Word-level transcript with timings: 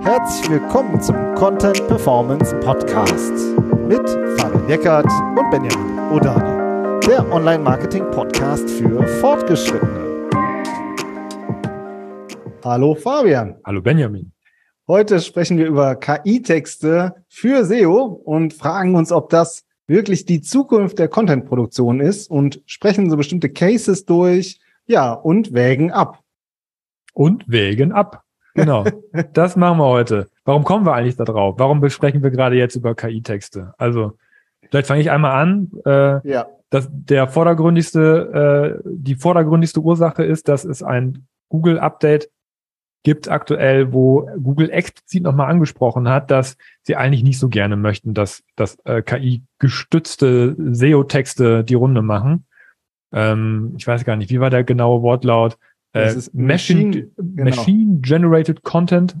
Herzlich 0.00 0.50
willkommen 0.50 1.00
zum 1.00 1.14
Content 1.34 1.86
Performance 1.86 2.54
Podcast 2.60 3.32
mit 3.86 4.08
Fabian 4.38 4.68
Eckert 4.68 5.06
und 5.06 5.50
Benjamin 5.50 5.98
Odani, 6.12 7.00
der 7.06 7.30
Online-Marketing-Podcast 7.32 8.68
für 8.68 9.06
Fortgeschrittene. 9.20 10.28
Hallo 12.64 12.96
Fabian. 12.96 13.56
Hallo 13.64 13.80
Benjamin. 13.80 14.32
Heute 14.88 15.20
sprechen 15.20 15.56
wir 15.58 15.66
über 15.66 15.94
KI-Texte 15.94 17.14
für 17.28 17.64
SEO 17.64 18.02
und 18.24 18.54
fragen 18.54 18.96
uns, 18.96 19.12
ob 19.12 19.30
das 19.30 19.64
wirklich 19.86 20.24
die 20.24 20.40
Zukunft 20.40 20.98
der 20.98 21.08
Content-Produktion 21.08 22.00
ist 22.00 22.28
und 22.28 22.60
sprechen 22.66 23.08
so 23.08 23.16
bestimmte 23.16 23.50
Cases 23.50 24.04
durch, 24.04 24.58
ja, 24.86 25.12
und 25.12 25.54
wägen 25.54 25.92
ab. 25.92 26.23
Und 27.14 27.48
wägen 27.48 27.92
ab. 27.92 28.24
Genau. 28.54 28.84
das 29.32 29.56
machen 29.56 29.78
wir 29.78 29.86
heute. 29.86 30.28
Warum 30.44 30.64
kommen 30.64 30.84
wir 30.84 30.94
eigentlich 30.94 31.16
da 31.16 31.24
drauf? 31.24 31.54
Warum 31.58 31.80
besprechen 31.80 32.22
wir 32.22 32.30
gerade 32.30 32.56
jetzt 32.56 32.76
über 32.76 32.94
KI-Texte? 32.94 33.74
Also, 33.78 34.18
vielleicht 34.70 34.86
fange 34.86 35.00
ich 35.00 35.10
einmal 35.10 35.40
an. 35.40 35.70
Äh, 35.86 36.28
ja. 36.28 36.46
Dass 36.70 36.88
der 36.90 37.28
vordergründigste, 37.28 38.80
äh, 38.84 38.88
die 38.90 39.14
vordergründigste 39.14 39.80
Ursache 39.80 40.24
ist, 40.24 40.48
dass 40.48 40.64
es 40.64 40.82
ein 40.82 41.26
Google-Update 41.48 42.30
gibt 43.04 43.28
aktuell, 43.28 43.92
wo 43.92 44.28
Google 44.42 44.70
explizit 44.70 45.22
nochmal 45.22 45.50
angesprochen 45.50 46.08
hat, 46.08 46.30
dass 46.30 46.56
sie 46.82 46.96
eigentlich 46.96 47.22
nicht 47.22 47.38
so 47.38 47.48
gerne 47.48 47.76
möchten, 47.76 48.14
dass, 48.14 48.42
dass 48.56 48.78
äh, 48.84 49.02
KI-gestützte 49.02 50.56
SEO-Texte 50.58 51.64
die 51.64 51.74
Runde 51.74 52.02
machen. 52.02 52.46
Ähm, 53.12 53.74
ich 53.76 53.86
weiß 53.86 54.04
gar 54.04 54.16
nicht, 54.16 54.30
wie 54.30 54.40
war 54.40 54.50
der 54.50 54.64
genaue 54.64 55.02
Wortlaut? 55.02 55.58
Äh, 55.94 56.14
Machine, 56.32 56.32
Machine, 56.32 57.10
genau. 57.16 57.44
Machine 57.44 58.00
Generated 58.00 58.62
Content 58.62 59.16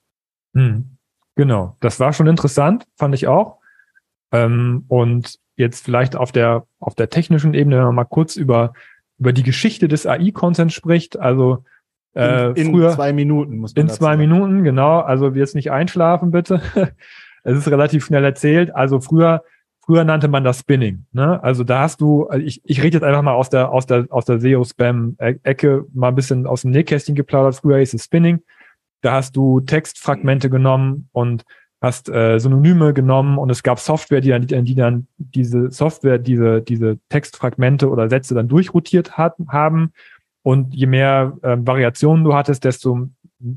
Hm, 0.55 0.97
genau, 1.35 1.77
das 1.81 2.01
war 2.01 2.13
schon 2.13 2.27
interessant, 2.27 2.87
fand 2.97 3.15
ich 3.15 3.27
auch. 3.27 3.59
Ähm, 4.35 4.85
und 4.89 5.39
jetzt 5.57 5.85
vielleicht 5.85 6.17
auf 6.17 6.33
der 6.33 6.67
auf 6.81 6.95
der 6.95 7.11
technischen 7.11 7.55
Ebene, 7.55 7.77
wenn 7.77 7.85
man 7.85 7.95
mal 7.95 8.05
kurz 8.05 8.37
über 8.37 8.73
über 9.19 9.33
die 9.33 9.45
Geschichte 9.45 9.89
des 9.89 10.07
AI-Contents 10.07 10.75
spricht, 10.75 11.19
also 11.19 11.65
äh, 12.15 12.51
in, 12.51 12.57
in 12.57 12.73
früher, 12.73 12.91
zwei 12.91 13.13
Minuten 13.13 13.59
muss 13.59 13.75
man 13.75 13.83
In 13.83 13.89
zwei 13.89 14.13
sagen. 14.13 14.21
Minuten, 14.21 14.65
genau. 14.65 15.01
Also 15.01 15.31
jetzt 15.31 15.55
nicht 15.55 15.71
einschlafen, 15.71 16.31
bitte. 16.31 16.61
es 17.43 17.59
ist 17.59 17.71
relativ 17.71 18.05
schnell 18.05 18.25
erzählt. 18.25 18.75
Also 18.75 19.01
früher, 19.01 19.43
früher 19.81 20.05
nannte 20.05 20.29
man 20.29 20.45
das 20.45 20.61
Spinning. 20.61 21.07
Ne? 21.13 21.43
Also 21.43 21.65
da 21.65 21.81
hast 21.81 22.01
du, 22.01 22.27
also 22.27 22.45
ich, 22.45 22.61
ich 22.65 22.83
rede 22.83 22.97
jetzt 22.97 23.05
einfach 23.05 23.23
mal 23.23 23.35
aus 23.35 23.51
der, 23.51 23.71
aus 23.71 23.87
der, 23.87 24.07
aus 24.11 24.25
der 24.25 24.41
SEO-Spam-Ecke 24.41 25.87
mal 25.93 26.09
ein 26.09 26.15
bisschen 26.15 26.47
aus 26.47 26.63
dem 26.63 26.71
Nähkästchen 26.71 27.15
geplaudert. 27.15 27.57
Früher 27.57 27.79
hieß 27.79 27.95
es 27.95 28.05
Spinning. 28.05 28.41
Da 29.01 29.13
hast 29.13 29.37
du 29.37 29.61
Textfragmente 29.61 30.49
genommen 30.49 31.09
und 31.13 31.45
hast 31.85 32.09
äh, 32.09 32.39
Synonyme 32.41 32.95
genommen 32.95 33.39
und 33.39 33.51
es 33.51 33.63
gab 33.63 33.79
Software, 33.79 34.21
die 34.21 34.31
dann, 34.31 34.65
die 34.65 34.75
dann 34.75 35.07
diese 35.19 35.71
Software, 35.71 36.19
diese, 36.19 36.63
diese 36.63 36.99
Textfragmente 37.11 37.89
oder 37.89 38.09
Sätze 38.09 38.35
dann 38.35 38.49
durchrotiert 38.49 39.17
hat, 39.19 39.37
haben 39.49 39.93
und 40.43 40.75
je 40.75 40.87
mehr 40.87 41.37
äh, 41.43 41.57
Variationen 41.59 42.25
du 42.25 42.35
hattest, 42.35 42.65
desto 42.65 43.09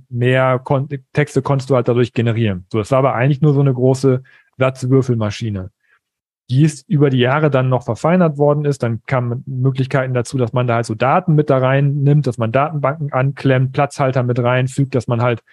mehr 0.10 0.60
Kon 0.60 0.90
Texte 1.14 1.42
konntest 1.42 1.70
du 1.70 1.76
halt 1.76 1.88
dadurch 1.88 2.14
generieren. 2.14 2.66
So, 2.72 2.78
das 2.80 2.92
war 2.92 3.00
aber 3.00 3.16
eigentlich 3.16 3.42
nur 3.42 3.54
so 3.54 3.62
eine 3.62 3.74
große 3.74 4.24
Satzwürfelmaschine. 4.58 5.72
Die 6.50 6.64
ist 6.64 6.88
über 6.90 7.10
die 7.10 7.20
Jahre 7.20 7.50
dann 7.50 7.68
noch 7.68 7.84
verfeinert 7.84 8.38
worden 8.38 8.64
ist. 8.64 8.84
Dann 8.84 9.02
kamen 9.06 9.44
Möglichkeiten 9.46 10.14
dazu, 10.14 10.38
dass 10.38 10.54
man 10.54 10.66
da 10.66 10.76
halt 10.76 10.86
so 10.86 10.96
Daten 10.96 11.36
mit 11.36 11.50
da 11.50 11.58
rein 11.58 12.04
nimmt, 12.04 12.26
dass 12.26 12.38
man 12.38 12.54
Datenbanken 12.54 13.12
anklemmt, 13.12 13.74
Platzhalter 13.74 14.24
mit 14.24 14.40
reinfügt, 14.40 14.96
dass 14.96 15.08
man 15.08 15.22
halt, 15.22 15.44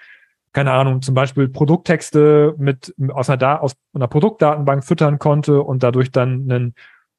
keine 0.54 0.72
Ahnung, 0.72 1.02
zum 1.02 1.14
Beispiel 1.14 1.48
Produkttexte 1.48 2.54
mit 2.56 2.94
aus 3.08 3.28
einer, 3.28 3.36
da 3.36 3.58
aus 3.58 3.74
einer 3.92 4.06
Produktdatenbank 4.06 4.84
füttern 4.84 5.18
konnte 5.18 5.60
und 5.62 5.82
dadurch 5.82 6.12
dann 6.12 6.50
einen 6.50 6.74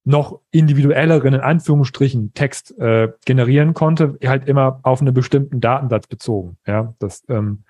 noch 0.06 0.40
individuelleren, 0.52 1.34
in 1.34 1.42
Anführungsstrichen, 1.42 2.34
Text 2.34 2.78
äh, 2.80 3.12
generieren 3.26 3.74
konnte, 3.74 4.18
halt 4.26 4.48
immer 4.48 4.80
auf 4.84 5.02
einen 5.02 5.14
bestimmten 5.14 5.60
Datensatz 5.60 6.08
bezogen. 6.08 6.58
Ja, 6.66 6.94
das 7.00 7.24
ähm, 7.28 7.64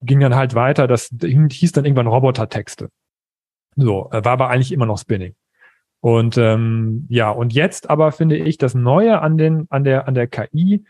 ging 0.00 0.20
dann 0.20 0.34
halt 0.34 0.54
weiter. 0.54 0.86
Das 0.86 1.10
hieß 1.20 1.72
dann 1.72 1.84
irgendwann 1.84 2.06
Robotertexte. 2.06 2.88
So, 3.74 4.08
äh, 4.12 4.24
war 4.24 4.32
aber 4.32 4.48
eigentlich 4.48 4.72
immer 4.72 4.86
noch 4.86 4.98
Spinning. 4.98 5.34
Und 6.00 6.38
ähm, 6.38 7.06
ja, 7.10 7.30
und 7.30 7.52
jetzt 7.52 7.90
aber 7.90 8.12
finde 8.12 8.36
ich, 8.36 8.56
das 8.56 8.74
Neue 8.74 9.20
an 9.20 9.36
den, 9.36 9.66
an 9.68 9.84
der, 9.84 10.08
an 10.08 10.14
der 10.14 10.28
KI 10.28 10.84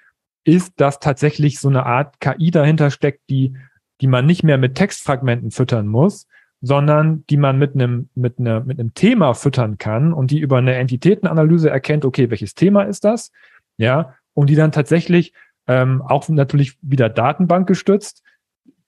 ist, 0.44 0.74
dass 0.76 1.00
tatsächlich 1.00 1.58
so 1.58 1.68
eine 1.68 1.86
Art 1.86 2.20
KI 2.20 2.52
dahinter 2.52 2.90
steckt, 2.90 3.22
die, 3.30 3.56
die 4.00 4.06
man 4.06 4.26
nicht 4.26 4.42
mehr 4.42 4.58
mit 4.58 4.74
Textfragmenten 4.74 5.50
füttern 5.50 5.86
muss, 5.86 6.26
sondern 6.60 7.24
die 7.28 7.36
man 7.36 7.58
mit 7.58 7.74
einem, 7.74 8.08
mit 8.14 8.38
einer, 8.38 8.60
mit 8.60 8.78
einem 8.78 8.94
Thema 8.94 9.34
füttern 9.34 9.78
kann 9.78 10.12
und 10.12 10.30
die 10.30 10.40
über 10.40 10.58
eine 10.58 10.74
Entitätenanalyse 10.74 11.70
erkennt, 11.70 12.04
okay, 12.04 12.30
welches 12.30 12.54
Thema 12.54 12.82
ist 12.82 13.04
das? 13.04 13.30
Ja, 13.76 14.14
und 14.34 14.50
die 14.50 14.54
dann 14.54 14.72
tatsächlich 14.72 15.32
ähm, 15.66 16.02
auch 16.02 16.28
natürlich 16.28 16.78
wieder 16.82 17.08
Datenbank 17.08 17.66
gestützt 17.66 18.22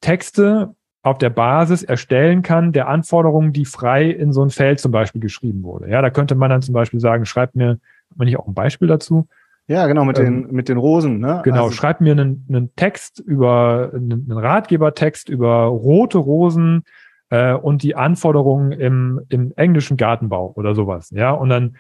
Texte 0.00 0.74
auf 1.02 1.18
der 1.18 1.30
Basis 1.30 1.82
erstellen 1.82 2.42
kann 2.42 2.72
der 2.72 2.88
Anforderungen, 2.88 3.52
die 3.52 3.64
frei 3.64 4.10
in 4.10 4.32
so 4.32 4.42
ein 4.42 4.50
Feld 4.50 4.80
zum 4.80 4.92
Beispiel 4.92 5.20
geschrieben 5.20 5.62
wurde. 5.62 5.88
Ja, 5.88 6.02
da 6.02 6.10
könnte 6.10 6.34
man 6.34 6.50
dann 6.50 6.62
zum 6.62 6.74
Beispiel 6.74 7.00
sagen, 7.00 7.24
schreibt 7.24 7.56
mir, 7.56 7.78
wenn 8.14 8.28
ich 8.28 8.38
auch 8.38 8.46
ein 8.46 8.54
Beispiel 8.54 8.88
dazu. 8.88 9.28
Ja, 9.68 9.86
genau, 9.86 10.04
mit 10.06 10.18
ähm, 10.18 10.46
den, 10.46 10.54
mit 10.54 10.68
den 10.70 10.78
Rosen, 10.78 11.20
ne? 11.20 11.42
Genau, 11.44 11.64
also, 11.64 11.74
schreibt 11.74 12.00
mir 12.00 12.12
einen, 12.12 12.46
einen 12.48 12.74
Text 12.74 13.20
über, 13.20 13.90
einen 13.94 14.32
Ratgebertext 14.32 15.28
über 15.28 15.66
rote 15.66 16.16
Rosen 16.16 16.84
äh, 17.28 17.52
und 17.52 17.82
die 17.82 17.94
Anforderungen 17.94 18.72
im, 18.72 19.20
im 19.28 19.52
englischen 19.56 19.98
Gartenbau 19.98 20.52
oder 20.56 20.74
sowas. 20.74 21.10
Ja, 21.10 21.32
und 21.32 21.50
dann, 21.50 21.76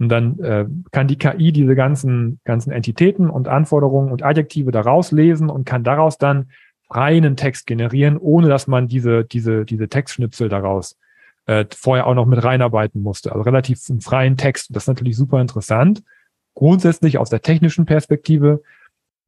und 0.00 0.08
dann 0.08 0.40
äh, 0.40 0.66
kann 0.90 1.06
die 1.06 1.16
KI 1.16 1.52
diese 1.52 1.76
ganzen, 1.76 2.40
ganzen 2.44 2.72
Entitäten 2.72 3.30
und 3.30 3.46
Anforderungen 3.46 4.10
und 4.10 4.24
Adjektive 4.24 4.72
daraus 4.72 5.12
lesen 5.12 5.48
und 5.48 5.64
kann 5.64 5.84
daraus 5.84 6.18
dann 6.18 6.50
reinen 6.90 7.36
Text 7.36 7.68
generieren, 7.68 8.16
ohne 8.16 8.48
dass 8.48 8.66
man 8.66 8.88
diese, 8.88 9.24
diese, 9.24 9.64
diese 9.64 9.88
Textschnipsel 9.88 10.48
daraus 10.48 10.96
äh, 11.46 11.66
vorher 11.72 12.08
auch 12.08 12.14
noch 12.14 12.26
mit 12.26 12.42
reinarbeiten 12.42 13.00
musste. 13.00 13.30
Also 13.30 13.42
relativ 13.42 13.78
einen 13.88 14.00
freien 14.00 14.36
Text. 14.36 14.74
Das 14.74 14.84
ist 14.84 14.88
natürlich 14.88 15.16
super 15.16 15.40
interessant. 15.40 16.02
Grundsätzlich 16.58 17.18
aus 17.18 17.30
der 17.30 17.40
technischen 17.40 17.86
Perspektive 17.86 18.62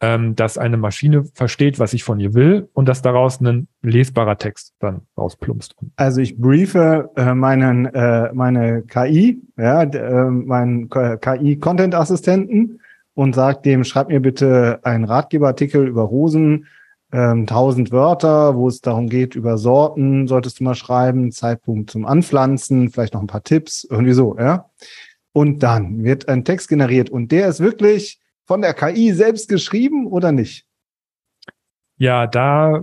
ähm, 0.01 0.35
dass 0.35 0.59
eine 0.59 0.77
Maschine 0.77 1.25
versteht, 1.35 1.79
was 1.79 1.93
ich 1.93 2.05
von 2.05 2.19
ihr 2.21 2.35
will 2.35 2.69
und 2.73 2.89
dass 2.89 3.03
daraus 3.03 3.41
ein 3.41 3.69
lesbarer 3.83 4.39
Text 4.39 4.75
dann 4.79 5.03
rausplumpst. 5.17 5.77
Also 5.97 6.21
ich 6.23 6.39
briefe 6.39 7.11
äh, 7.17 7.35
meinen 7.35 7.87
äh, 7.87 8.33
meine 8.33 8.83
KI, 8.83 9.43
ja, 9.59 9.83
äh, 9.83 10.31
meinen 10.31 10.89
KI-Content-Assistenten 10.89 12.81
und 13.15 13.35
sagt 13.35 13.67
dem, 13.67 13.85
schreib 13.85 14.09
mir 14.09 14.21
bitte 14.21 14.81
einen 14.85 15.05
Ratgeberartikel 15.05 15.87
über 15.87 16.03
Rosen, 16.03 16.67
ähm, 17.13 17.41
1000 17.41 17.93
Wörter, 17.93 18.57
wo 18.57 18.69
es 18.69 18.81
darum 18.81 19.09
geht, 19.09 19.35
über 19.35 19.59
Sorten 19.59 20.29
solltest 20.29 20.61
du 20.61 20.65
mal 20.65 20.75
schreiben, 20.75 21.31
Zeitpunkt 21.31 21.91
zum 21.91 22.07
Anpflanzen, 22.07 22.89
vielleicht 22.89 23.13
noch 23.13 23.21
ein 23.21 23.27
paar 23.27 23.45
Tipps, 23.45 23.85
irgendwie 23.85 24.13
so, 24.13 24.37
ja. 24.39 24.71
Und 25.33 25.63
dann 25.63 26.03
wird 26.03 26.29
ein 26.29 26.45
Text 26.45 26.69
generiert 26.69 27.11
und 27.11 27.31
der 27.31 27.49
ist 27.49 27.61
wirklich 27.61 28.21
von 28.45 28.63
der 28.63 28.75
KI 28.75 29.13
selbst 29.13 29.49
geschrieben 29.49 30.07
oder 30.07 30.33
nicht? 30.33 30.67
Ja, 31.99 32.27
da, 32.27 32.83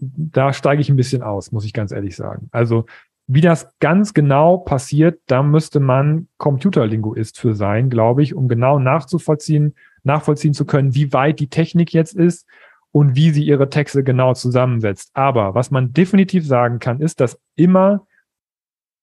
da 0.00 0.52
steige 0.52 0.80
ich 0.80 0.88
ein 0.88 0.96
bisschen 0.96 1.22
aus, 1.22 1.52
muss 1.52 1.64
ich 1.64 1.72
ganz 1.72 1.92
ehrlich 1.92 2.16
sagen. 2.16 2.48
Also 2.50 2.86
wie 3.28 3.42
das 3.42 3.68
ganz 3.78 4.14
genau 4.14 4.56
passiert, 4.56 5.20
da 5.26 5.42
müsste 5.42 5.80
man 5.80 6.28
Computerlinguist 6.38 7.38
für 7.38 7.54
sein, 7.54 7.90
glaube 7.90 8.22
ich, 8.22 8.34
um 8.34 8.48
genau 8.48 8.78
nachzuvollziehen, 8.78 9.74
nachvollziehen 10.02 10.54
zu 10.54 10.64
können, 10.64 10.94
wie 10.94 11.12
weit 11.12 11.38
die 11.38 11.50
Technik 11.50 11.92
jetzt 11.92 12.14
ist 12.14 12.46
und 12.90 13.16
wie 13.16 13.30
sie 13.30 13.44
ihre 13.44 13.68
Texte 13.68 14.02
genau 14.02 14.32
zusammensetzt. 14.32 15.10
Aber 15.12 15.54
was 15.54 15.70
man 15.70 15.92
definitiv 15.92 16.46
sagen 16.46 16.78
kann, 16.78 17.02
ist, 17.02 17.20
dass 17.20 17.38
immer 17.54 18.06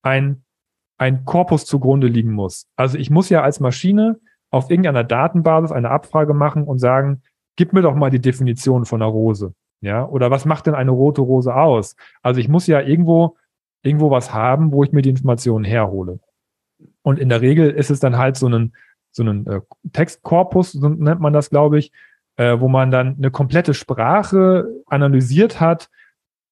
ein, 0.01 0.44
ein 0.98 1.26
Korpus 1.26 1.66
zugrunde 1.66 2.08
liegen 2.08 2.32
muss. 2.32 2.68
Also 2.76 2.98
ich 2.98 3.10
muss 3.10 3.30
ja 3.30 3.42
als 3.42 3.60
Maschine 3.60 4.20
auf 4.50 4.70
irgendeiner 4.70 5.04
Datenbasis 5.04 5.72
eine 5.72 5.90
Abfrage 5.90 6.34
machen 6.34 6.64
und 6.64 6.80
sagen, 6.80 7.22
gib 7.56 7.74
mir 7.74 7.82
doch 7.82 7.96
mal 7.96 8.10
die 8.10 8.22
Definition 8.22 8.86
von 8.86 9.02
einer 9.02 9.12
Rose. 9.12 9.54
Ja, 9.82 10.06
oder 10.08 10.32
was 10.32 10.46
macht 10.46 10.68
denn 10.68 10.76
eine 10.76 10.92
rote 10.92 11.22
Rose 11.22 11.54
aus? 11.54 11.96
Also 12.22 12.40
ich 12.40 12.48
muss 12.48 12.66
ja 12.66 12.82
irgendwo 12.82 13.36
irgendwo 13.86 14.10
was 14.10 14.34
haben, 14.34 14.72
wo 14.72 14.84
ich 14.84 14.92
mir 14.92 15.02
die 15.02 15.12
Informationen 15.12 15.64
herhole. 15.64 16.20
Und 17.04 17.20
in 17.20 17.30
der 17.30 17.42
Regel 17.42 17.70
ist 17.70 17.92
es 17.92 18.00
dann 18.00 18.18
halt 18.18 18.36
so 18.36 18.48
ein, 18.50 18.74
so 19.12 19.24
ein 19.24 19.46
äh, 19.46 19.62
Textkorpus, 19.94 20.72
so 20.72 20.90
nennt 20.90 21.22
man 21.22 21.34
das, 21.34 21.50
glaube 21.52 21.78
ich, 21.78 21.92
äh, 22.38 22.60
wo 22.60 22.68
man 22.68 22.90
dann 22.90 23.16
eine 23.18 23.32
komplette 23.32 23.74
Sprache 23.74 24.68
analysiert 24.88 25.62
hat 25.62 25.90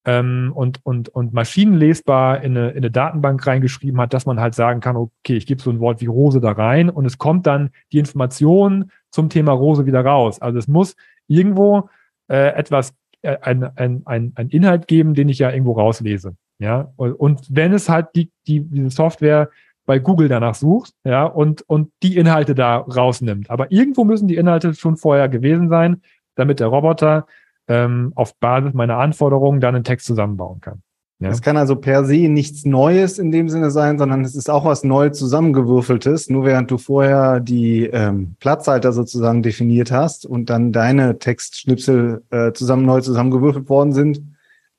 ähm, 0.06 0.52
und, 0.54 0.80
und, 0.86 1.10
und 1.10 1.34
maschinenlesbar 1.34 2.42
in 2.42 2.58
eine, 2.58 2.72
in 2.72 2.78
eine 2.78 2.92
Datenbank 2.92 3.46
reingeschrieben 3.46 4.00
hat, 4.02 4.14
dass 4.14 4.26
man 4.26 4.40
halt 4.40 4.56
sagen 4.56 4.80
kann, 4.80 4.96
okay, 4.96 5.38
ich 5.38 5.46
gebe 5.46 5.62
so 5.62 5.70
ein 5.70 5.80
Wort 5.80 6.02
wie 6.02 6.08
Rose 6.08 6.42
da 6.42 6.52
rein 6.52 6.90
und 6.90 7.06
es 7.06 7.18
kommt 7.18 7.48
dann 7.48 7.70
die 7.92 8.00
Information 8.00 8.92
zum 9.10 9.30
Thema 9.30 9.54
Rose 9.54 9.86
wieder 9.86 10.04
raus. 10.04 10.42
Also 10.42 10.60
es 10.60 10.68
muss 10.68 10.96
irgendwo 11.28 11.90
äh, 12.28 12.54
etwas, 12.54 12.94
äh, 13.22 13.38
ein, 13.42 13.64
ein, 13.78 14.02
ein, 14.06 14.34
ein 14.36 14.50
Inhalt 14.50 14.88
geben, 14.88 15.14
den 15.14 15.30
ich 15.30 15.40
ja 15.40 15.52
irgendwo 15.52 15.74
rauslese. 15.74 16.36
Ja, 16.60 16.94
und 16.96 17.48
wenn 17.50 17.74
es 17.74 17.90
halt 17.90 18.10
die, 18.16 18.30
die, 18.48 18.62
diese 18.62 18.90
Software 18.90 19.50
bei 19.86 20.00
Google 20.00 20.30
danach 20.30 20.56
sucht, 20.56 20.94
ja, 21.04 21.26
und, 21.26 21.62
und 21.64 21.92
die 22.04 22.16
Inhalte 22.16 22.56
da 22.56 22.78
rausnimmt. 22.78 23.50
Aber 23.50 23.72
irgendwo 23.72 24.06
müssen 24.06 24.28
die 24.28 24.36
Inhalte 24.36 24.74
schon 24.74 24.96
vorher 24.96 25.28
gewesen 25.28 25.68
sein, 25.68 26.02
damit 26.36 26.60
der 26.60 26.68
Roboter 26.68 27.26
ähm, 27.68 28.12
auf 28.16 28.36
Basis 28.36 28.74
meiner 28.74 28.98
Anforderungen 28.98 29.62
dann 29.62 29.76
einen 29.76 29.84
Text 29.84 30.06
zusammenbauen 30.06 30.62
kann. 30.62 30.82
Ja. 31.24 31.30
Es 31.30 31.42
kann 31.42 31.56
also 31.56 31.78
per 31.78 32.04
se 32.04 32.28
nichts 32.28 32.66
Neues 32.66 33.18
in 33.18 33.32
dem 33.32 33.48
Sinne 33.48 33.72
sein, 33.72 33.98
sondern 33.98 34.26
es 34.26 34.36
ist 34.36 34.50
auch 34.50 34.66
was 34.66 34.84
neu 34.84 35.10
zusammengewürfeltes. 35.10 36.30
Nur 36.30 36.44
während 36.44 36.70
du 36.70 36.78
vorher 36.78 37.40
die 37.40 37.86
ähm, 37.86 38.36
Platzhalter 38.42 38.92
sozusagen 38.92 39.42
definiert 39.42 39.90
hast 39.90 40.26
und 40.26 40.50
dann 40.50 40.74
deine 40.74 41.20
Textschnipsel 41.20 42.24
äh, 42.30 42.52
zusammen 42.52 42.86
neu 42.86 43.00
zusammengewürfelt 43.00 43.70
worden 43.70 43.94
sind, 43.94 44.22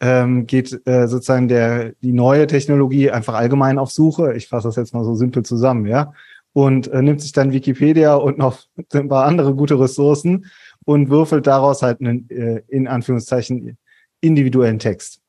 ähm, 0.01 0.47
geht 0.47 0.87
äh, 0.87 1.07
sozusagen 1.07 1.49
der 1.49 1.93
die 2.03 2.13
neue 2.13 2.47
Technologie 2.47 3.11
einfach 3.11 3.35
allgemein 3.35 3.79
auf 3.79 3.91
Suche. 3.91 4.35
Ich 4.35 4.49
fasse 4.49 4.69
das 4.69 4.77
jetzt 4.77 4.93
mal 4.93 5.05
so 5.05 5.15
simpel 5.15 5.45
zusammen, 5.45 5.87
ja, 5.87 6.13
und 6.53 6.89
äh, 6.89 7.01
nimmt 7.01 7.23
sich 7.23 7.33
dann 7.33 7.53
Wikipedia 7.53 8.17
und 8.17 8.37
noch 8.37 8.59
ein 8.93 9.09
paar 9.09 9.25
andere 9.25 9.55
gute 9.55 9.81
Ressourcen 9.81 10.47
und 10.85 11.11
würfelt 11.11 11.47
daraus 11.47 11.83
halt 11.83 12.01
einen 12.01 12.29
äh, 12.31 12.63
in 12.69 12.87
Anführungszeichen 12.87 13.79
individuellen 14.21 14.79
Text. 14.79 15.21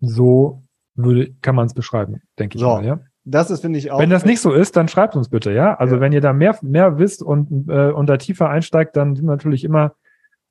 So 0.00 0.62
würde 0.94 1.34
kann 1.42 1.54
man 1.54 1.66
es 1.66 1.74
beschreiben, 1.74 2.22
denke 2.38 2.56
ich 2.56 2.60
so. 2.60 2.68
mal, 2.68 2.84
ja. 2.84 3.00
Das 3.26 3.50
ist, 3.50 3.60
finde 3.60 3.78
ich, 3.78 3.90
auch. 3.90 4.00
Wenn 4.00 4.10
das 4.10 4.26
nicht 4.26 4.40
so 4.40 4.52
ist, 4.52 4.76
dann 4.76 4.86
schreibt 4.86 5.16
uns 5.16 5.30
bitte, 5.30 5.50
ja. 5.50 5.74
Also 5.76 5.94
ja. 5.94 6.00
wenn 6.00 6.12
ihr 6.12 6.20
da 6.20 6.32
mehr, 6.32 6.58
mehr 6.60 6.98
wisst 6.98 7.22
und, 7.22 7.68
äh, 7.68 7.90
und 7.90 8.06
da 8.06 8.18
tiefer 8.18 8.50
einsteigt, 8.50 8.96
dann 8.96 9.16
sind 9.16 9.24
wir 9.24 9.32
natürlich 9.32 9.64
immer 9.64 9.94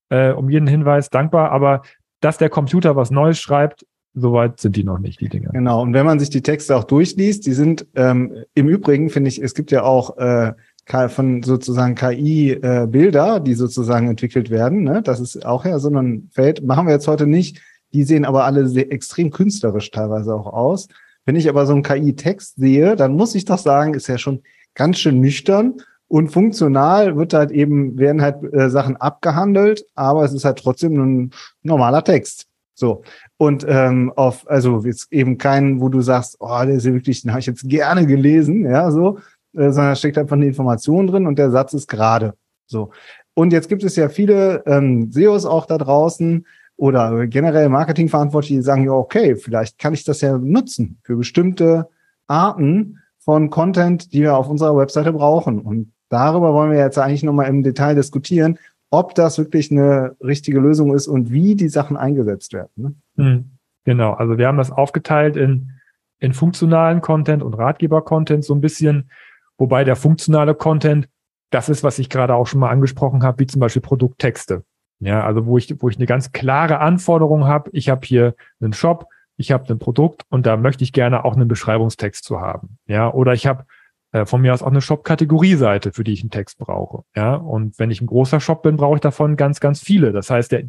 äh, 0.10 0.32
um 0.32 0.50
jeden 0.50 0.68
Hinweis 0.68 1.12
dankbar. 1.12 1.52
Aber 1.52 1.84
dass 2.20 2.40
der 2.40 2.50
Computer 2.50 2.96
was 2.96 3.12
Neues 3.12 3.40
schreibt, 3.40 3.86
soweit 4.16 4.60
sind 4.60 4.76
die 4.76 4.84
noch 4.84 4.98
nicht, 4.98 5.22
die 5.22 5.30
Dinge. 5.30 5.50
Genau, 5.54 5.82
und 5.84 5.94
wenn 5.94 6.06
man 6.06 6.20
sich 6.20 6.32
die 6.32 6.42
Texte 6.42 6.76
auch 6.76 6.84
durchliest, 6.84 7.46
die 7.46 7.54
sind 7.54 7.86
ähm, 7.96 8.44
im 8.56 8.68
Übrigen, 8.68 9.10
finde 9.10 9.28
ich, 9.28 9.42
es 9.42 9.54
gibt 9.54 9.72
ja 9.72 9.84
auch 9.84 10.18
äh, 10.18 10.54
von 10.86 11.44
sozusagen 11.44 11.96
KI-Bilder, 11.96 13.38
äh, 13.38 13.42
die 13.42 13.54
sozusagen 13.54 14.10
entwickelt 14.10 14.50
werden. 14.50 14.84
Ne? 14.84 15.02
Das 15.02 15.20
ist 15.20 15.46
auch 15.46 15.66
ja 15.66 15.80
so 15.80 15.90
ein 15.90 16.30
Feld, 16.34 16.64
machen 16.64 16.88
wir 16.88 16.94
jetzt 16.94 17.08
heute 17.08 17.26
nicht. 17.26 17.62
Die 17.94 18.04
sehen 18.04 18.26
aber 18.26 18.46
alle 18.46 18.68
sehr 18.68 18.92
extrem 18.92 19.30
künstlerisch 19.30 19.92
teilweise 19.92 20.34
auch 20.34 20.48
aus. 20.48 20.88
Wenn 21.26 21.36
ich 21.36 21.48
aber 21.48 21.66
so 21.66 21.74
einen 21.74 21.84
KI-Text 21.84 22.56
sehe, 22.58 22.96
dann 22.96 23.16
muss 23.16 23.36
ich 23.36 23.46
doch 23.46 23.60
sagen, 23.60 23.94
ist 23.94 24.08
ja 24.08 24.18
schon 24.18 24.42
ganz 24.74 25.00
schön 25.00 25.20
nüchtern 25.20 25.76
und 26.08 26.30
funktional 26.30 27.16
wird 27.18 27.34
halt 27.34 27.52
eben, 27.52 27.98
werden 27.98 28.22
halt 28.22 28.44
äh, 28.54 28.70
Sachen 28.70 28.98
abgehandelt, 28.98 29.86
aber 29.96 30.24
es 30.24 30.34
ist 30.34 30.46
halt 30.46 30.60
trotzdem 30.60 30.94
ein 30.94 31.32
normaler 31.62 32.04
Text. 32.04 32.48
So. 32.76 33.04
Und 33.38 33.66
ähm, 33.68 34.12
auf, 34.16 34.50
also 34.50 34.84
jetzt 34.84 35.12
eben 35.12 35.38
keinen, 35.38 35.80
wo 35.80 35.90
du 35.90 36.02
sagst, 36.02 36.38
oh, 36.40 36.62
der 36.66 36.76
ist 36.76 36.86
ja 36.86 36.94
wirklich, 36.94 37.22
den 37.22 37.32
habe 37.32 37.40
ich 37.40 37.46
jetzt 37.46 37.68
gerne 37.68 38.06
gelesen, 38.06 38.66
ja, 38.66 38.92
so, 38.92 39.20
äh, 39.54 39.72
sondern 39.72 39.92
da 39.92 39.96
steckt 39.96 40.18
einfach 40.18 40.36
eine 40.36 40.46
Information 40.46 41.08
drin 41.08 41.28
und 41.28 41.40
der 41.40 41.52
Satz 41.52 41.74
ist 41.74 41.88
gerade. 41.88 42.34
So. 42.66 42.92
Und 43.34 43.54
jetzt 43.54 43.70
gibt 43.70 43.84
es 43.84 43.96
ja 43.96 44.10
viele 44.10 44.64
ähm, 44.66 45.12
SEOs 45.12 45.46
auch 45.46 45.66
da 45.66 45.78
draußen 45.78 46.46
oder 46.76 47.28
generell 47.28 47.70
Marketingverantwortliche, 47.70 48.56
die 48.56 48.62
sagen, 48.62 48.86
ja, 48.86 48.92
okay, 48.92 49.36
vielleicht 49.36 49.80
kann 49.80 49.94
ich 49.94 50.04
das 50.04 50.22
ja 50.22 50.38
nutzen 50.38 51.00
für 51.04 51.16
bestimmte 51.16 51.90
Arten 52.28 53.00
von 53.20 53.50
Content, 53.50 54.14
die 54.14 54.22
wir 54.22 54.36
auf 54.36 54.50
unserer 54.50 54.76
Webseite 54.76 55.14
brauchen. 55.14 55.60
Und 55.60 55.94
darüber 56.10 56.54
wollen 56.54 56.72
wir 56.72 56.80
jetzt 56.80 56.98
eigentlich 56.98 57.24
nochmal 57.24 57.48
im 57.48 57.64
Detail 57.64 57.96
diskutieren, 57.96 58.60
ob 58.90 59.16
das 59.16 59.38
wirklich 59.38 59.72
eine 59.72 60.16
richtige 60.22 60.60
Lösung 60.60 60.94
ist 60.94 61.08
und 61.08 61.32
wie 61.32 61.56
die 61.56 61.70
Sachen 61.70 61.98
eingesetzt 61.98 62.54
werden. 62.54 62.70
Ne? 62.76 62.94
Hm, 63.16 63.46
genau, 63.86 64.14
also 64.14 64.38
wir 64.38 64.48
haben 64.48 64.58
das 64.58 64.72
aufgeteilt 64.72 65.36
in, 65.36 65.72
in 66.20 66.34
funktionalen 66.34 67.02
Content 67.02 67.42
und 67.42 67.56
Ratgeber-Content 67.56 68.44
so 68.46 68.54
ein 68.54 68.62
bisschen, 68.62 69.10
wobei 69.58 69.84
der 69.84 69.96
funktionale 69.96 70.56
Content, 70.56 71.08
das 71.50 71.70
ist, 71.70 71.84
was 71.84 72.00
ich 72.00 72.10
gerade 72.10 72.36
auch 72.36 72.48
schon 72.48 72.60
mal 72.60 72.70
angesprochen 72.70 73.24
habe, 73.24 73.40
wie 73.40 73.48
zum 73.48 73.60
Beispiel 73.60 73.82
Produkttexte. 73.82 74.64
Ja, 75.00 75.24
also 75.24 75.46
wo 75.46 75.58
ich, 75.58 75.76
wo 75.82 75.90
ich 75.90 75.98
eine 75.98 76.06
ganz 76.06 76.32
klare 76.32 76.80
Anforderung 76.80 77.46
habe, 77.46 77.70
ich 77.74 77.90
habe 77.90 78.06
hier 78.06 78.36
einen 78.62 78.74
Shop, 78.74 79.08
ich 79.36 79.52
habe 79.52 79.72
ein 79.74 79.80
Produkt 79.80 80.24
und 80.30 80.46
da 80.46 80.58
möchte 80.58 80.84
ich 80.84 80.94
gerne 80.94 81.26
auch 81.26 81.36
einen 81.36 81.48
Beschreibungstext 81.48 82.24
zu 82.24 82.40
haben. 82.40 82.78
Ja, 82.86 83.12
oder 83.12 83.34
ich 83.34 83.46
habe 83.46 83.66
äh, 84.14 84.26
von 84.26 84.42
mir 84.42 84.54
aus 84.54 84.64
auch 84.64 84.68
eine 84.68 84.82
Shop-Kategorie-Seite, 84.82 85.92
für 85.92 86.04
die 86.04 86.14
ich 86.14 86.22
einen 86.22 86.30
Text 86.30 86.58
brauche. 86.58 87.04
Ja, 87.16 87.36
und 87.36 87.78
wenn 87.80 87.92
ich 87.92 88.00
ein 88.00 88.08
großer 88.08 88.40
Shop 88.40 88.62
bin, 88.62 88.78
brauche 88.78 88.96
ich 88.96 89.02
davon 89.02 89.36
ganz, 89.36 89.60
ganz 89.60 89.82
viele. 89.82 90.14
Das 90.14 90.30
heißt, 90.30 90.52
der, 90.52 90.64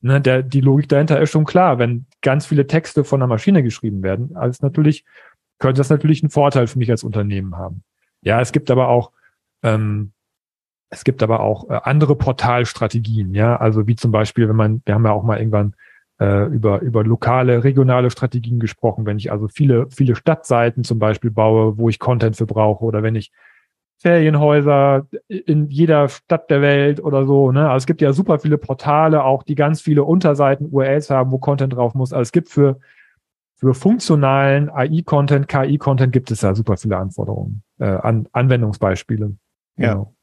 ne, 0.00 0.20
der, 0.20 0.42
die 0.42 0.60
Logik 0.60 0.88
dahinter 0.88 1.20
ist 1.20 1.30
schon 1.30 1.44
klar. 1.44 1.78
Wenn 1.78 2.06
ganz 2.22 2.46
viele 2.46 2.66
Texte 2.66 3.04
von 3.04 3.20
einer 3.20 3.28
Maschine 3.28 3.62
geschrieben 3.62 4.02
werden, 4.02 4.34
als 4.34 4.62
natürlich, 4.62 5.04
könnte 5.58 5.78
das 5.78 5.90
natürlich 5.90 6.22
einen 6.22 6.30
Vorteil 6.30 6.66
für 6.66 6.78
mich 6.78 6.90
als 6.90 7.04
Unternehmen 7.04 7.56
haben. 7.56 7.84
Ja, 8.24 8.40
es 8.40 8.52
gibt 8.52 8.70
aber 8.70 8.88
auch, 8.88 9.12
ähm, 9.62 10.12
es 10.90 11.04
gibt 11.04 11.22
aber 11.22 11.40
auch 11.40 11.70
äh, 11.70 11.80
andere 11.84 12.16
Portalstrategien, 12.16 13.34
ja, 13.34 13.56
also 13.56 13.86
wie 13.86 13.96
zum 13.96 14.10
Beispiel, 14.10 14.48
wenn 14.48 14.56
man, 14.56 14.82
wir 14.84 14.94
haben 14.94 15.04
ja 15.04 15.12
auch 15.12 15.22
mal 15.22 15.38
irgendwann 15.38 15.74
äh, 16.20 16.46
über, 16.46 16.80
über 16.80 17.04
lokale, 17.04 17.64
regionale 17.64 18.10
Strategien 18.10 18.60
gesprochen. 18.60 19.06
Wenn 19.06 19.18
ich 19.18 19.32
also 19.32 19.48
viele, 19.48 19.88
viele 19.90 20.16
Stadtseiten 20.16 20.84
zum 20.84 20.98
Beispiel 20.98 21.30
baue, 21.30 21.76
wo 21.78 21.88
ich 21.88 21.98
Content 21.98 22.36
für 22.36 22.46
brauche 22.46 22.84
oder 22.84 23.02
wenn 23.02 23.16
ich 23.16 23.32
Ferienhäuser 23.98 25.06
in 25.28 25.70
jeder 25.70 26.08
Stadt 26.08 26.50
der 26.50 26.60
Welt 26.60 27.02
oder 27.02 27.24
so. 27.24 27.52
Ne? 27.52 27.68
Also 27.70 27.84
es 27.84 27.86
gibt 27.86 28.02
ja 28.02 28.12
super 28.12 28.38
viele 28.38 28.58
Portale, 28.58 29.24
auch 29.24 29.42
die 29.42 29.54
ganz 29.54 29.80
viele 29.80 30.04
Unterseiten, 30.04 30.68
URLs 30.70 31.10
haben, 31.10 31.30
wo 31.30 31.38
Content 31.38 31.72
drauf 31.74 31.94
muss. 31.94 32.12
Also 32.12 32.22
es 32.22 32.32
gibt 32.32 32.48
für, 32.48 32.80
für 33.64 33.72
funktionalen 33.72 34.68
AI-Content, 34.68 35.48
KI-Content 35.48 36.12
gibt 36.12 36.30
es 36.30 36.42
ja 36.42 36.54
super 36.54 36.76
viele 36.76 36.98
Anforderungen, 36.98 37.62
äh, 37.78 37.86
an 37.86 38.28
Anwendungsbeispiele. 38.32 39.36
Ja. 39.78 39.92
Genau. 39.94 40.14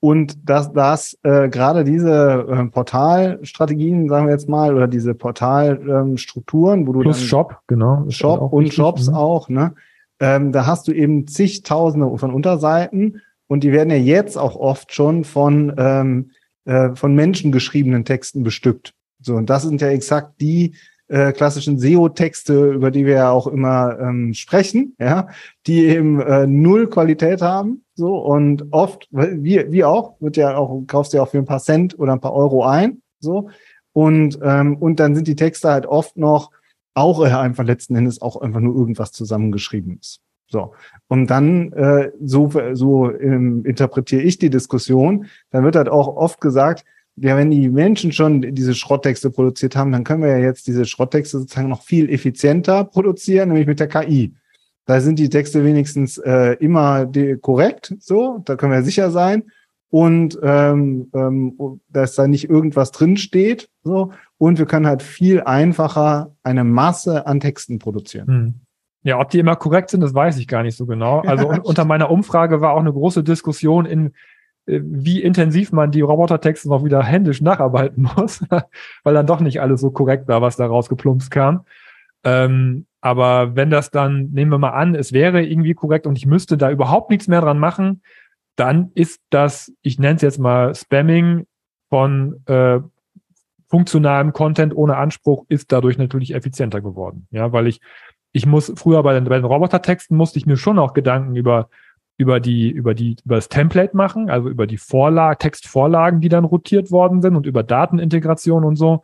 Und 0.00 0.48
dass 0.48 0.72
das 0.72 1.16
äh, 1.22 1.48
gerade 1.48 1.84
diese 1.84 2.46
äh, 2.48 2.64
Portalstrategien, 2.64 4.08
sagen 4.08 4.26
wir 4.26 4.32
jetzt 4.32 4.48
mal, 4.48 4.74
oder 4.74 4.88
diese 4.88 5.14
Portalstrukturen, 5.14 6.80
ähm, 6.80 6.86
wo 6.88 6.92
du 6.92 7.00
Plus 7.00 7.18
dann 7.18 7.26
Shop, 7.26 7.58
genau. 7.68 8.04
Shop 8.08 8.52
und 8.52 8.64
wichtig, 8.64 8.76
Shops 8.76 9.08
ne? 9.08 9.16
auch, 9.16 9.48
ne? 9.48 9.74
Ähm, 10.18 10.50
da 10.50 10.66
hast 10.66 10.88
du 10.88 10.92
eben 10.92 11.28
zigtausende 11.28 12.18
von 12.18 12.32
Unterseiten 12.32 13.20
und 13.46 13.62
die 13.62 13.70
werden 13.70 13.90
ja 13.90 13.96
jetzt 13.96 14.36
auch 14.36 14.56
oft 14.56 14.92
schon 14.92 15.22
von 15.22 15.72
ähm, 15.78 16.32
äh, 16.64 16.96
von 16.96 17.14
Menschen 17.14 17.52
geschriebenen 17.52 18.04
Texten 18.04 18.42
bestückt. 18.42 18.92
So 19.20 19.36
und 19.36 19.48
das 19.48 19.62
sind 19.62 19.80
ja 19.80 19.88
exakt 19.88 20.40
die 20.40 20.74
äh, 21.08 21.32
klassischen 21.32 21.78
SEO-Texte, 21.78 22.72
über 22.72 22.90
die 22.90 23.06
wir 23.06 23.14
ja 23.14 23.30
auch 23.30 23.46
immer 23.46 23.98
ähm, 23.98 24.34
sprechen, 24.34 24.94
ja, 24.98 25.28
die 25.66 25.86
eben 25.86 26.20
äh, 26.20 26.46
null 26.46 26.88
Qualität 26.88 27.42
haben, 27.42 27.84
So, 27.94 28.16
und 28.18 28.66
oft, 28.70 29.08
wie, 29.10 29.72
wie 29.72 29.84
auch, 29.84 30.14
wird 30.20 30.36
ja 30.36 30.56
auch, 30.56 30.82
kaufst 30.86 31.12
ja 31.14 31.22
auch 31.22 31.28
für 31.28 31.38
ein 31.38 31.46
paar 31.46 31.60
Cent 31.60 31.98
oder 31.98 32.12
ein 32.12 32.20
paar 32.20 32.34
Euro 32.34 32.64
ein. 32.64 33.02
So. 33.20 33.50
Und, 33.92 34.38
ähm, 34.42 34.76
und 34.76 35.00
dann 35.00 35.14
sind 35.14 35.26
die 35.26 35.36
Texte 35.36 35.68
halt 35.70 35.86
oft 35.86 36.16
noch 36.16 36.50
auch 36.94 37.24
äh, 37.24 37.30
einfach 37.30 37.64
letzten 37.64 37.96
Endes 37.96 38.20
auch 38.20 38.40
einfach 38.40 38.60
nur 38.60 38.76
irgendwas 38.76 39.12
zusammengeschriebenes. 39.12 40.20
So. 40.46 40.72
Und 41.08 41.28
dann, 41.28 41.72
äh, 41.72 42.10
so, 42.20 42.50
so 42.72 43.10
ähm, 43.12 43.64
interpretiere 43.64 44.22
ich 44.22 44.38
die 44.38 44.50
Diskussion, 44.50 45.26
dann 45.50 45.64
wird 45.64 45.76
halt 45.76 45.88
auch 45.88 46.08
oft 46.16 46.40
gesagt, 46.40 46.84
ja, 47.20 47.36
wenn 47.36 47.50
die 47.50 47.68
Menschen 47.68 48.12
schon 48.12 48.42
diese 48.54 48.74
Schrotttexte 48.74 49.30
produziert 49.30 49.76
haben, 49.76 49.92
dann 49.92 50.04
können 50.04 50.22
wir 50.22 50.30
ja 50.30 50.38
jetzt 50.38 50.66
diese 50.66 50.84
Schrotttexte 50.84 51.38
sozusagen 51.38 51.68
noch 51.68 51.82
viel 51.82 52.10
effizienter 52.10 52.84
produzieren, 52.84 53.48
nämlich 53.48 53.66
mit 53.66 53.80
der 53.80 53.88
KI. 53.88 54.34
Da 54.86 55.00
sind 55.00 55.18
die 55.18 55.28
Texte 55.28 55.64
wenigstens 55.64 56.18
äh, 56.18 56.56
immer 56.60 57.10
korrekt, 57.40 57.94
so, 58.00 58.42
da 58.44 58.56
können 58.56 58.72
wir 58.72 58.82
sicher 58.82 59.10
sein. 59.10 59.44
Und 59.90 60.38
ähm, 60.42 61.08
ähm, 61.14 61.80
dass 61.88 62.14
da 62.14 62.26
nicht 62.26 62.50
irgendwas 62.50 62.90
drin 62.92 63.16
steht. 63.16 63.70
So. 63.84 64.12
Und 64.36 64.58
wir 64.58 64.66
können 64.66 64.86
halt 64.86 65.02
viel 65.02 65.40
einfacher 65.40 66.34
eine 66.42 66.62
Masse 66.62 67.26
an 67.26 67.40
Texten 67.40 67.78
produzieren. 67.78 68.26
Hm. 68.26 68.54
Ja, 69.02 69.18
ob 69.18 69.30
die 69.30 69.38
immer 69.38 69.56
korrekt 69.56 69.88
sind, 69.88 70.02
das 70.02 70.12
weiß 70.12 70.36
ich 70.38 70.46
gar 70.46 70.62
nicht 70.62 70.76
so 70.76 70.84
genau. 70.84 71.20
Also 71.20 71.48
un 71.50 71.60
unter 71.60 71.86
meiner 71.86 72.10
Umfrage 72.10 72.60
war 72.60 72.72
auch 72.72 72.80
eine 72.80 72.92
große 72.92 73.24
Diskussion 73.24 73.86
in, 73.86 74.12
wie 74.68 75.22
intensiv 75.22 75.72
man 75.72 75.90
die 75.90 76.02
Robotertexte 76.02 76.68
noch 76.68 76.84
wieder 76.84 77.02
händisch 77.02 77.40
nacharbeiten 77.40 78.08
muss, 78.16 78.44
weil 79.02 79.14
dann 79.14 79.26
doch 79.26 79.40
nicht 79.40 79.60
alles 79.60 79.80
so 79.80 79.90
korrekt 79.90 80.28
war, 80.28 80.42
was 80.42 80.56
da 80.56 80.66
rausgeplumpst 80.66 81.30
kam. 81.30 81.64
Ähm, 82.24 82.86
aber 83.00 83.56
wenn 83.56 83.70
das 83.70 83.90
dann, 83.90 84.30
nehmen 84.30 84.50
wir 84.50 84.58
mal 84.58 84.70
an, 84.70 84.94
es 84.94 85.12
wäre 85.12 85.42
irgendwie 85.42 85.74
korrekt 85.74 86.06
und 86.06 86.18
ich 86.18 86.26
müsste 86.26 86.56
da 86.56 86.70
überhaupt 86.70 87.10
nichts 87.10 87.28
mehr 87.28 87.40
dran 87.40 87.58
machen, 87.58 88.02
dann 88.56 88.90
ist 88.94 89.20
das, 89.30 89.72
ich 89.82 89.98
nenne 89.98 90.16
es 90.16 90.22
jetzt 90.22 90.38
mal 90.38 90.74
Spamming 90.74 91.46
von 91.88 92.42
äh, 92.46 92.80
funktionalem 93.68 94.32
Content 94.32 94.76
ohne 94.76 94.96
Anspruch, 94.96 95.44
ist 95.48 95.70
dadurch 95.72 95.96
natürlich 95.96 96.34
effizienter 96.34 96.80
geworden. 96.80 97.28
Ja, 97.30 97.52
weil 97.52 97.68
ich, 97.68 97.80
ich 98.32 98.46
muss 98.46 98.72
früher 98.76 99.02
bei 99.02 99.14
den, 99.14 99.24
bei 99.24 99.36
den 99.36 99.44
Robotertexten 99.44 100.16
musste 100.16 100.38
ich 100.38 100.46
mir 100.46 100.56
schon 100.56 100.78
auch 100.78 100.92
Gedanken 100.92 101.36
über 101.36 101.68
über 102.18 102.40
die, 102.40 102.70
über 102.70 102.94
die, 102.94 103.16
über 103.24 103.36
das 103.36 103.48
Template 103.48 103.96
machen, 103.96 104.28
also 104.28 104.48
über 104.48 104.66
die 104.66 104.76
Vorlage, 104.76 105.38
Textvorlagen, 105.38 106.20
die 106.20 106.28
dann 106.28 106.44
rotiert 106.44 106.90
worden 106.90 107.22
sind 107.22 107.36
und 107.36 107.46
über 107.46 107.62
Datenintegration 107.62 108.64
und 108.64 108.76
so. 108.76 109.02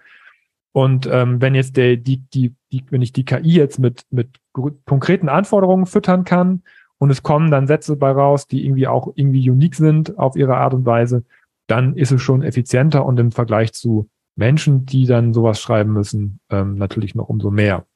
Und 0.72 1.06
ähm, 1.06 1.40
wenn 1.40 1.54
jetzt 1.54 1.76
der, 1.76 1.96
die, 1.96 2.18
die, 2.18 2.54
die, 2.72 2.84
wenn 2.90 3.02
ich 3.02 3.12
die 3.12 3.24
KI 3.24 3.52
jetzt 3.52 3.78
mit, 3.78 4.04
mit 4.10 4.40
konkreten 4.84 5.28
Anforderungen 5.28 5.86
füttern 5.86 6.24
kann 6.24 6.64
und 6.98 7.10
es 7.10 7.22
kommen 7.22 7.52
dann 7.52 7.68
Sätze 7.68 7.94
bei 7.94 8.10
raus, 8.10 8.48
die 8.48 8.66
irgendwie 8.66 8.88
auch 8.88 9.12
irgendwie 9.14 9.48
unique 9.48 9.76
sind 9.76 10.18
auf 10.18 10.34
ihre 10.34 10.56
Art 10.56 10.74
und 10.74 10.84
Weise, 10.84 11.24
dann 11.68 11.94
ist 11.94 12.10
es 12.10 12.20
schon 12.20 12.42
effizienter 12.42 13.06
und 13.06 13.20
im 13.20 13.30
Vergleich 13.30 13.72
zu 13.72 14.08
Menschen, 14.34 14.86
die 14.86 15.06
dann 15.06 15.32
sowas 15.32 15.60
schreiben 15.60 15.92
müssen, 15.92 16.40
ähm, 16.50 16.74
natürlich 16.74 17.14
noch 17.14 17.28
umso 17.28 17.52
mehr. 17.52 17.86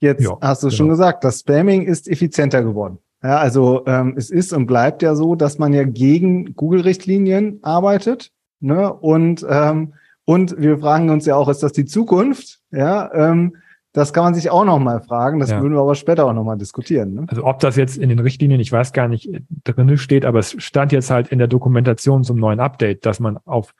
Jetzt 0.00 0.24
ja, 0.24 0.36
hast 0.40 0.64
du 0.64 0.66
genau. 0.66 0.76
schon 0.76 0.88
gesagt, 0.88 1.22
das 1.22 1.40
Spamming 1.40 1.82
ist 1.82 2.08
effizienter 2.08 2.64
geworden. 2.64 2.98
Ja, 3.22 3.38
also 3.38 3.84
ähm, 3.86 4.14
es 4.16 4.30
ist 4.30 4.52
und 4.52 4.66
bleibt 4.66 5.02
ja 5.02 5.14
so, 5.14 5.34
dass 5.34 5.58
man 5.58 5.72
ja 5.72 5.84
gegen 5.84 6.54
Google-Richtlinien 6.54 7.60
arbeitet. 7.62 8.30
Ne? 8.60 8.92
Und 8.92 9.46
ähm, 9.48 9.94
und 10.24 10.56
wir 10.58 10.78
fragen 10.78 11.10
uns 11.10 11.26
ja 11.26 11.36
auch, 11.36 11.48
ist 11.48 11.62
das 11.62 11.72
die 11.72 11.84
Zukunft? 11.84 12.60
Ja, 12.70 13.12
ähm, 13.12 13.56
das 13.92 14.12
kann 14.12 14.24
man 14.24 14.34
sich 14.34 14.50
auch 14.50 14.64
noch 14.64 14.78
mal 14.78 15.00
fragen. 15.00 15.40
Das 15.40 15.50
ja. 15.50 15.60
würden 15.60 15.74
wir 15.74 15.80
aber 15.80 15.94
später 15.94 16.26
auch 16.26 16.32
noch 16.32 16.44
mal 16.44 16.56
diskutieren. 16.56 17.14
Ne? 17.14 17.26
Also 17.28 17.44
ob 17.44 17.58
das 17.58 17.76
jetzt 17.76 17.98
in 17.98 18.08
den 18.08 18.20
Richtlinien, 18.20 18.60
ich 18.60 18.72
weiß 18.72 18.92
gar 18.92 19.08
nicht, 19.08 19.28
drin 19.64 19.98
steht, 19.98 20.24
aber 20.24 20.38
es 20.38 20.54
stand 20.62 20.92
jetzt 20.92 21.10
halt 21.10 21.28
in 21.28 21.38
der 21.38 21.48
Dokumentation 21.48 22.24
zum 22.24 22.38
neuen 22.38 22.60
Update, 22.60 23.04
dass 23.04 23.20
man 23.20 23.38
auf, 23.44 23.74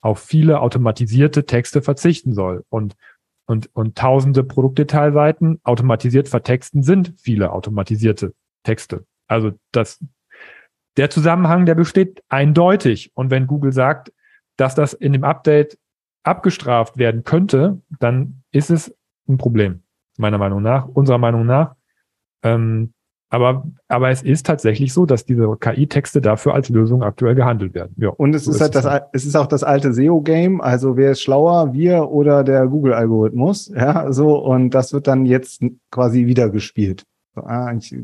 auf 0.00 0.20
viele 0.20 0.60
automatisierte 0.60 1.44
Texte 1.44 1.82
verzichten 1.82 2.32
soll. 2.32 2.64
Und, 2.70 2.94
und, 3.46 3.68
und 3.74 3.98
tausende 3.98 4.44
Produktdetailseiten 4.44 5.60
automatisiert 5.64 6.28
vertexten 6.28 6.82
sind 6.82 7.14
viele 7.18 7.52
automatisierte 7.52 8.32
Texte. 8.68 9.06
Also 9.28 9.52
das, 9.72 10.04
der 10.98 11.08
Zusammenhang, 11.08 11.64
der 11.64 11.74
besteht 11.74 12.22
eindeutig. 12.28 13.10
Und 13.14 13.30
wenn 13.30 13.46
Google 13.46 13.72
sagt, 13.72 14.12
dass 14.58 14.74
das 14.74 14.92
in 14.92 15.14
dem 15.14 15.24
Update 15.24 15.78
abgestraft 16.22 16.98
werden 16.98 17.24
könnte, 17.24 17.80
dann 17.98 18.42
ist 18.52 18.70
es 18.70 18.94
ein 19.26 19.38
Problem, 19.38 19.82
meiner 20.18 20.36
Meinung 20.36 20.60
nach, 20.60 20.86
unserer 20.86 21.16
Meinung 21.16 21.46
nach. 21.46 21.76
Ähm, 22.42 22.92
aber, 23.30 23.66
aber 23.88 24.10
es 24.10 24.22
ist 24.22 24.44
tatsächlich 24.46 24.92
so, 24.92 25.06
dass 25.06 25.24
diese 25.24 25.56
KI-Texte 25.58 26.20
dafür 26.20 26.54
als 26.54 26.68
Lösung 26.68 27.02
aktuell 27.02 27.34
gehandelt 27.34 27.74
werden. 27.74 27.94
Ja, 27.98 28.10
und 28.10 28.34
es 28.34 28.44
so 28.44 28.50
ist 28.50 28.60
halt 28.60 28.74
das, 28.74 28.86
es 29.12 29.24
ist 29.24 29.36
auch 29.36 29.46
das 29.46 29.62
alte 29.62 29.92
SEO-Game. 29.94 30.60
Also 30.60 30.96
wer 30.96 31.12
ist 31.12 31.22
schlauer, 31.22 31.72
wir 31.72 32.08
oder 32.08 32.44
der 32.44 32.66
Google-Algorithmus? 32.66 33.70
Ja, 33.74 34.12
so. 34.12 34.38
Und 34.38 34.70
das 34.70 34.92
wird 34.92 35.06
dann 35.06 35.26
jetzt 35.26 35.62
quasi 35.90 36.26
wieder 36.26 36.50
gespielt. 36.50 37.04
So, 37.34 37.44
eigentlich 37.44 37.94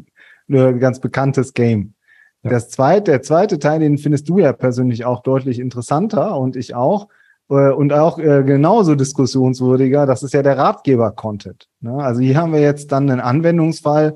ein 0.48 0.80
ganz 0.80 1.00
bekanntes 1.00 1.54
Game. 1.54 1.94
Ja. 2.42 2.50
Das 2.50 2.68
zweite, 2.68 3.10
der 3.10 3.22
zweite 3.22 3.58
Teil, 3.58 3.80
den 3.80 3.98
findest 3.98 4.28
du 4.28 4.38
ja 4.38 4.52
persönlich 4.52 5.04
auch 5.04 5.22
deutlich 5.22 5.58
interessanter 5.58 6.38
und 6.38 6.56
ich 6.56 6.74
auch. 6.74 7.08
Äh, 7.48 7.70
und 7.70 7.92
auch 7.92 8.18
äh, 8.18 8.42
genauso 8.44 8.94
diskussionswürdiger, 8.94 10.06
das 10.06 10.22
ist 10.22 10.34
ja 10.34 10.42
der 10.42 10.58
Ratgeber-Content. 10.58 11.68
Ne? 11.80 11.94
Also 11.96 12.20
hier 12.20 12.36
haben 12.36 12.52
wir 12.52 12.60
jetzt 12.60 12.92
dann 12.92 13.10
einen 13.10 13.20
Anwendungsfall, 13.20 14.14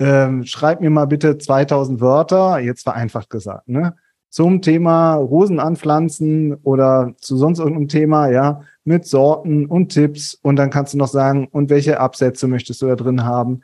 ähm, 0.00 0.44
schreib 0.44 0.80
mir 0.80 0.90
mal 0.90 1.06
bitte 1.06 1.38
2000 1.38 2.00
Wörter, 2.00 2.58
jetzt 2.60 2.82
vereinfacht 2.84 3.30
gesagt, 3.30 3.68
ne? 3.68 3.94
zum 4.30 4.60
Thema 4.62 5.14
Rosen 5.14 5.58
anpflanzen 5.58 6.54
oder 6.62 7.14
zu 7.18 7.36
sonst 7.36 7.58
irgendeinem 7.58 7.88
Thema, 7.88 8.28
ja, 8.28 8.60
mit 8.84 9.06
Sorten 9.06 9.66
und 9.66 9.88
Tipps. 9.90 10.34
Und 10.34 10.56
dann 10.56 10.70
kannst 10.70 10.94
du 10.94 10.98
noch 10.98 11.08
sagen, 11.08 11.48
und 11.50 11.70
welche 11.70 11.98
Absätze 12.00 12.46
möchtest 12.46 12.82
du 12.82 12.86
da 12.86 12.96
drin 12.96 13.24
haben? 13.24 13.62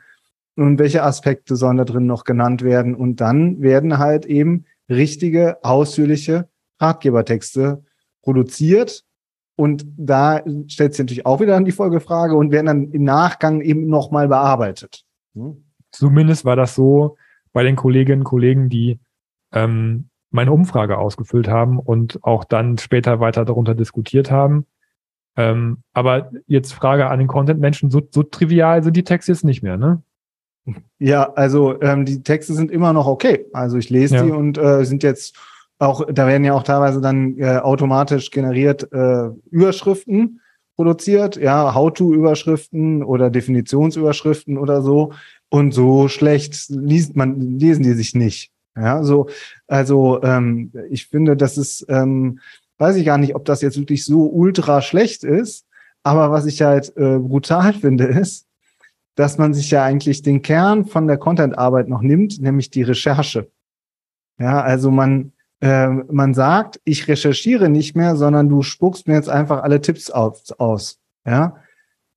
Und 0.55 0.79
welche 0.79 1.03
Aspekte 1.03 1.55
sollen 1.55 1.77
da 1.77 1.83
drin 1.83 2.05
noch 2.05 2.23
genannt 2.23 2.63
werden? 2.63 2.95
Und 2.95 3.19
dann 3.21 3.61
werden 3.61 3.97
halt 3.97 4.25
eben 4.25 4.65
richtige, 4.89 5.63
ausführliche 5.63 6.47
Ratgebertexte 6.79 7.83
produziert. 8.21 9.03
Und 9.57 9.85
da 9.97 10.43
stellt 10.67 10.93
sich 10.93 10.99
natürlich 10.99 11.25
auch 11.25 11.39
wieder 11.39 11.53
dann 11.53 11.65
die 11.65 11.71
Folgefrage 11.71 12.35
und 12.35 12.51
werden 12.51 12.65
dann 12.65 12.91
im 12.91 13.03
Nachgang 13.03 13.61
eben 13.61 13.87
nochmal 13.87 14.27
bearbeitet. 14.27 15.05
Hm? 15.33 15.63
Zumindest 15.91 16.43
war 16.43 16.55
das 16.55 16.75
so 16.75 17.17
bei 17.53 17.63
den 17.63 17.77
Kolleginnen 17.77 18.21
und 18.21 18.25
Kollegen, 18.25 18.69
die 18.69 18.99
ähm, 19.53 20.09
meine 20.29 20.51
Umfrage 20.51 20.97
ausgefüllt 20.97 21.47
haben 21.47 21.79
und 21.79 22.19
auch 22.23 22.43
dann 22.43 22.77
später 22.77 23.21
weiter 23.21 23.45
darunter 23.45 23.75
diskutiert 23.75 24.29
haben. 24.29 24.65
Ähm, 25.37 25.83
aber 25.93 26.31
jetzt 26.47 26.73
Frage 26.73 27.07
an 27.07 27.19
den 27.19 27.27
Content-Menschen, 27.27 27.89
so, 27.89 28.01
so 28.11 28.23
trivial 28.23 28.83
sind 28.83 28.95
die 28.97 29.03
Texte 29.03 29.31
jetzt 29.31 29.43
nicht 29.43 29.63
mehr, 29.63 29.77
ne? 29.77 30.01
Ja, 30.97 31.31
also 31.33 31.79
ähm, 31.81 32.05
die 32.05 32.23
Texte 32.23 32.53
sind 32.53 32.71
immer 32.71 32.93
noch 32.93 33.07
okay. 33.07 33.45
Also 33.53 33.77
ich 33.77 33.89
lese 33.89 34.15
ja. 34.15 34.23
die 34.23 34.31
und 34.31 34.57
äh, 34.57 34.83
sind 34.85 35.03
jetzt 35.03 35.35
auch, 35.77 36.05
da 36.11 36.27
werden 36.27 36.43
ja 36.43 36.53
auch 36.53 36.63
teilweise 36.63 37.01
dann 37.01 37.37
äh, 37.37 37.57
automatisch 37.57 38.31
generiert 38.31 38.91
äh, 38.91 39.29
Überschriften 39.51 40.41
produziert, 40.75 41.37
ja, 41.37 41.73
How-to-Überschriften 41.73 43.03
oder 43.03 43.29
Definitionsüberschriften 43.29 44.57
oder 44.57 44.81
so. 44.81 45.13
Und 45.49 45.73
so 45.73 46.07
schlecht 46.07 46.69
liest 46.69 47.15
man, 47.15 47.59
lesen 47.59 47.83
die 47.83 47.93
sich 47.93 48.13
nicht. 48.13 48.51
Ja, 48.75 49.03
so, 49.03 49.29
also 49.67 50.21
ähm, 50.21 50.71
ich 50.89 51.07
finde, 51.07 51.37
das 51.37 51.57
ist, 51.57 51.85
ähm, 51.87 52.39
weiß 52.77 52.97
ich 52.97 53.05
gar 53.05 53.17
nicht, 53.17 53.35
ob 53.35 53.45
das 53.45 53.61
jetzt 53.61 53.77
wirklich 53.77 54.03
so 54.03 54.25
ultra 54.25 54.81
schlecht 54.81 55.23
ist. 55.23 55.65
Aber 56.03 56.29
was 56.29 56.45
ich 56.45 56.61
halt 56.61 56.95
äh, 56.97 57.19
brutal 57.19 57.73
finde, 57.81 58.05
ist, 58.05 58.44
dass 59.15 59.37
man 59.37 59.53
sich 59.53 59.71
ja 59.71 59.83
eigentlich 59.83 60.21
den 60.21 60.41
Kern 60.41 60.85
von 60.85 61.07
der 61.07 61.17
Content-Arbeit 61.17 61.87
noch 61.87 62.01
nimmt, 62.01 62.41
nämlich 62.41 62.69
die 62.69 62.83
Recherche. 62.83 63.49
Ja, 64.37 64.61
also 64.61 64.91
man, 64.91 65.31
äh, 65.61 65.87
man 65.87 66.33
sagt, 66.33 66.81
ich 66.83 67.07
recherchiere 67.07 67.69
nicht 67.69 67.95
mehr, 67.95 68.17
sondern 68.17 68.49
du 68.49 68.61
spuckst 68.61 69.07
mir 69.07 69.15
jetzt 69.15 69.29
einfach 69.29 69.63
alle 69.63 69.81
Tipps 69.81 70.11
aus, 70.11 70.51
aus. 70.53 70.99
Ja, 71.25 71.55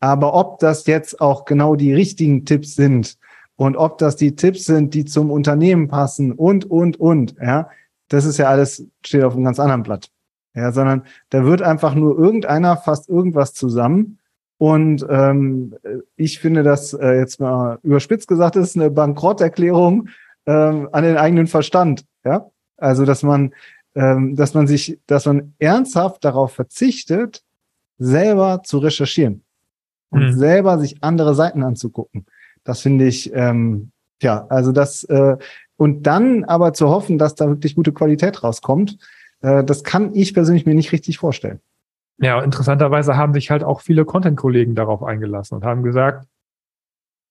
aber 0.00 0.34
ob 0.34 0.58
das 0.58 0.86
jetzt 0.86 1.20
auch 1.20 1.44
genau 1.44 1.76
die 1.76 1.94
richtigen 1.94 2.44
Tipps 2.44 2.74
sind 2.74 3.16
und 3.56 3.76
ob 3.76 3.98
das 3.98 4.16
die 4.16 4.36
Tipps 4.36 4.64
sind, 4.64 4.94
die 4.94 5.04
zum 5.04 5.30
Unternehmen 5.30 5.88
passen 5.88 6.32
und, 6.32 6.64
und, 6.64 6.98
und, 6.98 7.36
ja, 7.40 7.70
das 8.08 8.24
ist 8.24 8.38
ja 8.38 8.48
alles, 8.48 8.86
steht 9.04 9.22
auf 9.22 9.34
einem 9.34 9.44
ganz 9.44 9.60
anderen 9.60 9.82
Blatt. 9.82 10.10
Ja, 10.54 10.72
sondern 10.72 11.04
da 11.30 11.44
wird 11.44 11.62
einfach 11.62 11.94
nur 11.94 12.18
irgendeiner 12.18 12.76
fast 12.76 13.08
irgendwas 13.08 13.54
zusammen 13.54 14.18
und 14.58 15.06
ähm, 15.08 15.76
ich 16.16 16.40
finde 16.40 16.64
das 16.64 16.92
äh, 16.92 17.18
jetzt 17.18 17.40
mal 17.40 17.78
überspitzt 17.82 18.26
gesagt, 18.26 18.56
ist 18.56 18.76
eine 18.76 18.90
Bankrotterklärung 18.90 20.08
ähm, 20.46 20.88
an 20.92 21.04
den 21.04 21.16
eigenen 21.16 21.46
Verstand. 21.46 22.04
Ja, 22.24 22.50
also 22.76 23.04
dass 23.04 23.22
man, 23.22 23.54
ähm, 23.94 24.34
dass 24.34 24.54
man 24.54 24.66
sich, 24.66 24.98
dass 25.06 25.26
man 25.26 25.54
ernsthaft 25.60 26.24
darauf 26.24 26.52
verzichtet, 26.52 27.42
selber 27.98 28.62
zu 28.64 28.78
recherchieren 28.78 29.44
und 30.10 30.26
mhm. 30.26 30.32
selber 30.32 30.78
sich 30.78 31.02
andere 31.02 31.34
Seiten 31.36 31.62
anzugucken. 31.62 32.26
Das 32.64 32.80
finde 32.80 33.06
ich, 33.06 33.32
ähm, 33.34 33.92
ja, 34.22 34.46
also 34.48 34.72
das, 34.72 35.04
äh, 35.04 35.36
und 35.76 36.02
dann 36.02 36.44
aber 36.44 36.72
zu 36.72 36.88
hoffen, 36.88 37.18
dass 37.18 37.36
da 37.36 37.48
wirklich 37.48 37.76
gute 37.76 37.92
Qualität 37.92 38.42
rauskommt, 38.42 38.98
äh, 39.40 39.62
das 39.62 39.84
kann 39.84 40.14
ich 40.14 40.34
persönlich 40.34 40.66
mir 40.66 40.74
nicht 40.74 40.92
richtig 40.92 41.18
vorstellen. 41.18 41.60
Ja, 42.18 42.42
interessanterweise 42.42 43.16
haben 43.16 43.32
sich 43.32 43.50
halt 43.50 43.62
auch 43.62 43.80
viele 43.80 44.04
Content-Kollegen 44.04 44.74
darauf 44.74 45.02
eingelassen 45.02 45.54
und 45.54 45.64
haben 45.64 45.82
gesagt, 45.82 46.26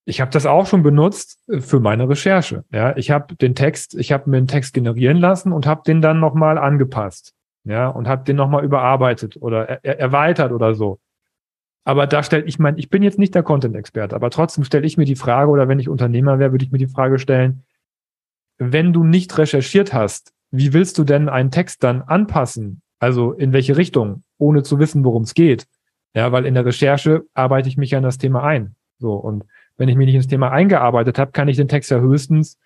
ich 0.06 0.22
habe 0.22 0.32
das 0.32 0.46
auch 0.46 0.66
schon 0.66 0.84
benutzt 0.84 1.40
äh, 1.50 1.60
für 1.60 1.82
meine 1.82 2.08
Recherche. 2.08 2.64
Ja, 2.72 2.96
ich 2.96 3.12
habe 3.12 3.36
den 3.36 3.56
Text, 3.56 3.94
ich 3.96 4.12
habe 4.14 4.30
mir 4.30 4.38
einen 4.38 4.48
Text 4.48 4.74
generieren 4.74 5.18
lassen 5.18 5.52
und 5.52 5.68
habe 5.68 5.82
den 5.86 6.02
dann 6.02 6.20
nochmal 6.20 6.58
angepasst. 6.58 7.34
Ja, 7.66 7.90
und 7.90 8.08
habe 8.08 8.24
den 8.24 8.38
nochmal 8.38 8.64
überarbeitet 8.64 9.36
oder 9.42 9.84
er 9.84 10.00
erweitert 10.00 10.54
oder 10.54 10.74
so. 10.74 11.00
Aber 11.84 12.08
da 12.08 12.24
stelle 12.24 12.46
ich 12.46 12.60
mein, 12.60 12.78
ich 12.78 12.90
bin 12.90 13.04
jetzt 13.04 13.20
nicht 13.20 13.36
der 13.36 13.44
Content-Experte, 13.44 14.16
aber 14.16 14.30
trotzdem 14.30 14.64
stelle 14.64 14.86
ich 14.86 14.98
mir 14.98 15.04
die 15.04 15.18
Frage, 15.18 15.52
oder 15.52 15.68
wenn 15.68 15.80
ich 15.80 15.90
Unternehmer 15.90 16.40
wäre, 16.40 16.54
würde 16.54 16.64
ich 16.64 16.72
mir 16.72 16.78
die 16.78 16.88
Frage 16.88 17.20
stellen, 17.20 17.66
wenn 18.58 18.94
du 18.94 19.04
nicht 19.04 19.38
recherchiert 19.38 19.94
hast, 19.94 20.34
wie 20.50 20.72
willst 20.72 20.98
du 20.98 21.04
denn 21.04 21.28
einen 21.28 21.52
Text 21.52 21.84
dann 21.84 22.02
anpassen? 22.02 22.82
Also 23.00 23.34
in 23.34 23.52
welche 23.52 23.76
Richtung, 23.76 24.24
ohne 24.38 24.64
zu 24.64 24.80
wissen, 24.80 25.04
worum 25.04 25.24
es 25.24 25.34
geht? 25.34 25.66
Ja, 26.14 26.32
weil 26.32 26.46
in 26.46 26.54
der 26.54 26.66
Recherche 26.66 27.26
arbeite 27.34 27.70
ich 27.70 27.78
mich 27.78 27.92
ja 27.92 27.98
in 27.98 28.04
das 28.04 28.18
Thema 28.18 28.44
ein. 28.44 28.76
So, 29.00 29.14
und 29.14 29.44
wenn 29.78 29.90
ich 29.90 29.96
mich 29.96 30.08
nicht 30.08 30.16
ins 30.16 30.28
Thema 30.28 30.52
eingearbeitet 30.52 31.20
habe, 31.20 31.32
kann 31.32 31.48
ich 31.48 31.58
den 31.58 31.68
Text 31.68 31.92
ja 31.92 32.00
höchstens 32.00 32.58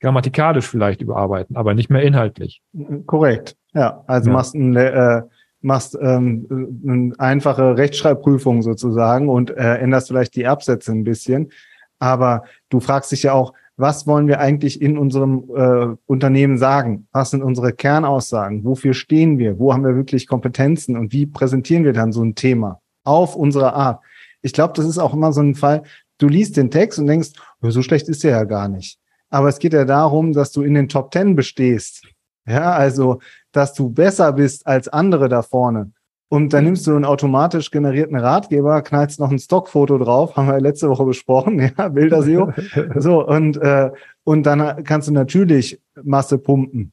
grammatikalisch 0.00 0.66
vielleicht 0.66 1.02
überarbeiten, 1.02 1.56
aber 1.56 1.74
nicht 1.74 1.90
mehr 1.90 2.02
inhaltlich. 2.02 2.62
Korrekt. 3.06 3.56
Ja, 3.74 4.02
also 4.06 4.30
ja. 4.30 4.36
machst 4.36 4.54
ein 4.54 4.74
äh, 4.74 5.22
machst 5.62 5.96
ähm, 6.00 6.46
eine 6.86 7.12
einfache 7.18 7.76
Rechtschreibprüfung 7.76 8.62
sozusagen 8.62 9.28
und 9.28 9.50
äh, 9.50 9.76
änderst 9.76 10.08
vielleicht 10.08 10.34
die 10.34 10.46
Absätze 10.46 10.92
ein 10.92 11.04
bisschen. 11.04 11.52
Aber 11.98 12.44
du 12.70 12.80
fragst 12.80 13.12
dich 13.12 13.24
ja 13.24 13.34
auch, 13.34 13.52
was 13.80 14.06
wollen 14.06 14.28
wir 14.28 14.40
eigentlich 14.40 14.80
in 14.80 14.98
unserem 14.98 15.44
äh, 15.54 15.96
Unternehmen 16.06 16.58
sagen? 16.58 17.08
Was 17.12 17.30
sind 17.30 17.42
unsere 17.42 17.72
Kernaussagen? 17.72 18.64
Wofür 18.64 18.94
stehen 18.94 19.38
wir? 19.38 19.58
Wo 19.58 19.72
haben 19.72 19.84
wir 19.84 19.96
wirklich 19.96 20.26
Kompetenzen? 20.26 20.96
Und 20.96 21.12
wie 21.12 21.26
präsentieren 21.26 21.84
wir 21.84 21.92
dann 21.92 22.12
so 22.12 22.22
ein 22.22 22.34
Thema 22.34 22.80
auf 23.04 23.36
unsere 23.36 23.72
Art? 23.74 24.00
Ich 24.42 24.52
glaube, 24.52 24.74
das 24.74 24.86
ist 24.86 24.98
auch 24.98 25.14
immer 25.14 25.32
so 25.32 25.40
ein 25.40 25.54
Fall, 25.54 25.82
du 26.18 26.28
liest 26.28 26.56
den 26.56 26.70
Text 26.70 26.98
und 26.98 27.06
denkst, 27.06 27.30
so 27.60 27.82
schlecht 27.82 28.08
ist 28.08 28.24
der 28.24 28.32
ja 28.32 28.44
gar 28.44 28.68
nicht. 28.68 28.98
Aber 29.30 29.48
es 29.48 29.58
geht 29.58 29.72
ja 29.72 29.84
darum, 29.84 30.32
dass 30.32 30.52
du 30.52 30.62
in 30.62 30.74
den 30.74 30.88
Top 30.88 31.10
Ten 31.10 31.36
bestehst. 31.36 32.02
Ja, 32.46 32.72
also, 32.72 33.20
dass 33.52 33.74
du 33.74 33.90
besser 33.90 34.32
bist 34.32 34.66
als 34.66 34.88
andere 34.88 35.28
da 35.28 35.42
vorne. 35.42 35.92
Und 36.32 36.52
dann 36.52 36.62
nimmst 36.62 36.86
du 36.86 36.94
einen 36.94 37.04
automatisch 37.04 37.72
generierten 37.72 38.16
Ratgeber, 38.16 38.82
knallst 38.82 39.18
noch 39.18 39.32
ein 39.32 39.40
Stockfoto 39.40 39.98
drauf, 39.98 40.36
haben 40.36 40.46
wir 40.46 40.60
letzte 40.60 40.88
Woche 40.88 41.04
besprochen, 41.04 41.58
ja, 41.76 41.88
Bilderseo. 41.88 42.52
so, 42.96 43.26
und, 43.26 43.56
äh, 43.56 43.90
und 44.22 44.44
dann 44.44 44.84
kannst 44.84 45.08
du 45.08 45.12
natürlich 45.12 45.82
Masse 46.00 46.38
pumpen. 46.38 46.92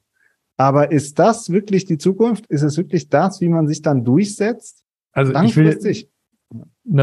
Aber 0.57 0.91
ist 0.91 1.19
das 1.19 1.51
wirklich 1.51 1.85
die 1.85 1.99
Zukunft? 1.99 2.47
Ist 2.47 2.63
es 2.63 2.77
wirklich 2.77 3.09
das, 3.09 3.39
wie 3.39 3.49
man 3.49 3.67
sich 3.67 3.83
dann 3.83 4.03
durchsetzt? 4.03 4.83
Also 5.11 5.31
ich 5.43 5.55
will 5.55 5.67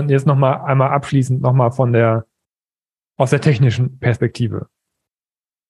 jetzt 0.09 0.27
nochmal 0.27 0.63
einmal 0.63 0.91
abschließend 0.91 1.41
nochmal 1.41 1.71
von 1.71 1.93
der, 1.93 2.27
aus 3.17 3.31
der 3.31 3.41
technischen 3.41 4.01
Perspektive. 4.01 4.67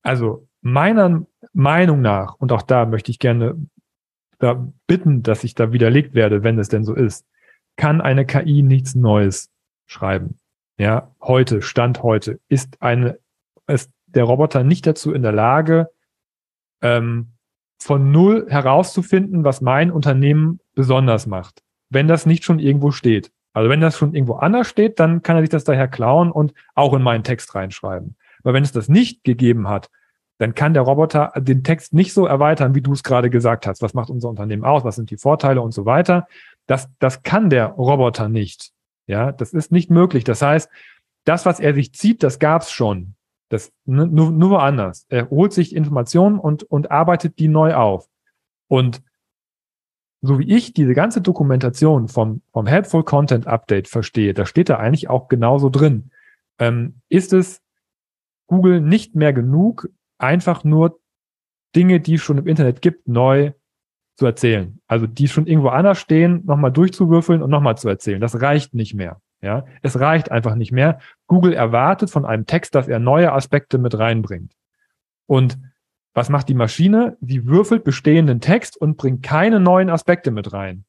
Also 0.03 0.49
meiner 0.63 1.27
Meinung 1.53 2.01
nach, 2.01 2.37
und 2.37 2.53
auch 2.53 2.63
da 2.63 2.87
möchte 2.87 3.11
ich 3.11 3.19
gerne 3.19 3.55
da 4.45 4.69
bitten, 4.87 5.23
dass 5.23 5.43
ich 5.43 5.55
da 5.55 5.73
widerlegt 5.73 6.15
werde, 6.15 6.43
wenn 6.43 6.59
es 6.59 6.69
denn 6.69 6.85
so 6.85 6.95
ist, 6.95 7.27
kann 7.77 8.01
eine 8.01 8.27
KI 8.27 8.63
nichts 8.63 8.95
Neues 8.95 9.51
schreiben. 9.87 10.39
Ja, 10.79 11.15
heute, 11.21 11.63
Stand 11.63 12.03
heute, 12.03 12.41
ist 12.49 12.81
eine, 12.83 13.19
ist 13.67 13.91
der 14.07 14.25
Roboter 14.25 14.65
nicht 14.65 14.87
dazu 14.87 15.13
in 15.13 15.23
der 15.23 15.33
Lage, 15.33 15.91
ähm, 16.83 17.33
von 17.81 18.13
null 18.13 18.47
herauszufinden, 18.49 19.45
was 19.45 19.61
mein 19.61 19.91
Unternehmen 19.91 20.61
besonders 20.75 21.27
macht, 21.27 21.63
wenn 21.91 22.09
das 22.09 22.27
nicht 22.27 22.45
schon 22.45 22.59
irgendwo 22.59 22.91
steht. 22.91 23.33
Also 23.53 23.71
wenn 23.71 23.81
das 23.81 23.97
schon 23.97 24.15
irgendwo 24.15 24.35
anders 24.35 24.69
steht, 24.69 24.99
dann 24.99 25.23
kann 25.23 25.37
er 25.37 25.43
sich 25.43 25.51
das 25.51 25.65
daher 25.65 25.89
klauen 25.89 26.33
und 26.33 26.55
auch 26.75 26.93
in 26.95 27.03
meinen 27.03 27.25
Text 27.25 27.55
reinschreiben. 27.55 28.17
Aber 28.43 28.53
wenn 28.53 28.65
es 28.65 28.73
das 28.73 28.89
nicht 28.89 29.23
gegeben 29.25 29.69
hat, 29.69 29.91
dann 30.39 30.55
kann 30.55 30.75
der 30.75 30.83
Roboter 30.83 31.33
den 31.37 31.63
Text 31.63 31.93
nicht 31.93 32.13
so 32.13 32.27
erweitern, 32.27 32.75
wie 32.75 32.81
du 32.81 32.93
es 32.93 33.03
gerade 33.03 33.31
gesagt 33.31 33.67
hast. 33.67 33.83
Was 33.83 33.95
macht 33.95 34.11
unser 34.11 34.29
Unternehmen 34.29 34.65
aus? 34.65 34.85
Was 34.85 34.97
sind 34.97 35.11
die 35.11 35.17
Vorteile 35.17 35.61
und 35.61 35.73
so 35.73 35.87
weiter? 35.87 36.27
Das, 36.67 36.89
das 36.99 37.23
kann 37.23 37.51
der 37.51 37.69
Roboter 37.69 38.29
nicht. 38.29 38.73
Ja, 39.07 39.33
das 39.33 39.53
ist 39.53 39.71
nicht 39.71 39.91
möglich. 39.91 40.25
Das 40.25 40.43
heißt, 40.43 40.69
das, 41.25 41.47
was 41.47 41.61
er 41.61 41.75
sich 41.75 41.95
zieht, 41.95 42.23
das 42.23 42.39
gab's 42.39 42.71
schon. 42.71 43.15
Das 43.49 43.73
nur, 43.85 44.07
nur 44.07 44.51
woanders. 44.51 45.07
Er 45.09 45.31
holt 45.31 45.53
sich 45.53 45.75
Informationen 45.75 46.39
und, 46.39 46.65
und 46.65 46.91
arbeitet 46.91 47.39
die 47.39 47.49
neu 47.49 47.75
auf. 47.75 48.09
Und 48.69 49.03
so 50.23 50.39
wie 50.39 50.55
ich 50.55 50.73
diese 50.73 50.95
ganze 50.95 51.21
Dokumentation 51.21 52.09
vom, 52.09 52.41
vom 52.53 52.67
Helpful 52.67 53.05
Content 53.05 53.47
Update 53.47 53.89
verstehe, 53.89 54.33
da 54.33 54.47
steht 54.47 54.71
da 54.71 54.79
eigentlich 54.79 55.11
auch 55.11 55.29
genauso 55.29 55.69
drin. 55.69 56.11
Ähm, 56.59 57.01
ist 57.11 57.33
es 57.33 57.61
Google 58.47 58.81
nicht 58.81 59.15
mehr 59.15 59.33
genug, 59.33 59.89
einfach 60.25 60.65
nur 60.65 60.99
Dinge, 61.77 62.01
die 62.01 62.15
es 62.15 62.23
schon 62.23 62.39
im 62.39 62.47
Internet 62.47 62.83
gibt, 62.83 63.09
neu 63.09 63.53
zu 64.17 64.27
erzählen. 64.27 64.81
Also 64.87 65.07
die 65.07 65.29
schon 65.29 65.47
irgendwo 65.47 65.69
anders 65.69 65.99
stehen, 65.99 66.43
nochmal 66.45 66.73
durchzuwürfeln 66.73 67.43
und 67.43 67.51
nochmal 67.51 67.77
zu 67.77 67.89
erzählen. 67.89 68.21
Das 68.21 68.41
reicht 68.41 68.75
nicht 68.75 68.95
mehr. 68.95 69.21
Ja, 69.43 69.67
es 69.83 70.01
reicht 70.01 70.31
einfach 70.31 70.55
nicht 70.55 70.73
mehr. 70.73 71.01
Google 71.27 71.53
erwartet 71.53 72.11
von 72.11 72.25
einem 72.25 72.47
Text, 72.47 72.75
dass 72.75 72.89
er 72.89 72.99
neue 72.99 73.33
Aspekte 73.33 73.77
mit 73.77 73.99
reinbringt. 73.99 74.55
Und 75.27 75.59
was 76.15 76.31
macht 76.31 76.49
die 76.49 76.55
Maschine? 76.55 77.19
Sie 77.21 77.47
würfelt 77.47 77.85
bestehenden 77.85 78.41
Text 78.41 78.77
und 78.77 78.97
bringt 78.97 79.23
keine 79.23 79.61
neuen 79.61 79.91
Aspekte 79.91 80.31
mit 80.31 80.53
rein. 80.53 80.85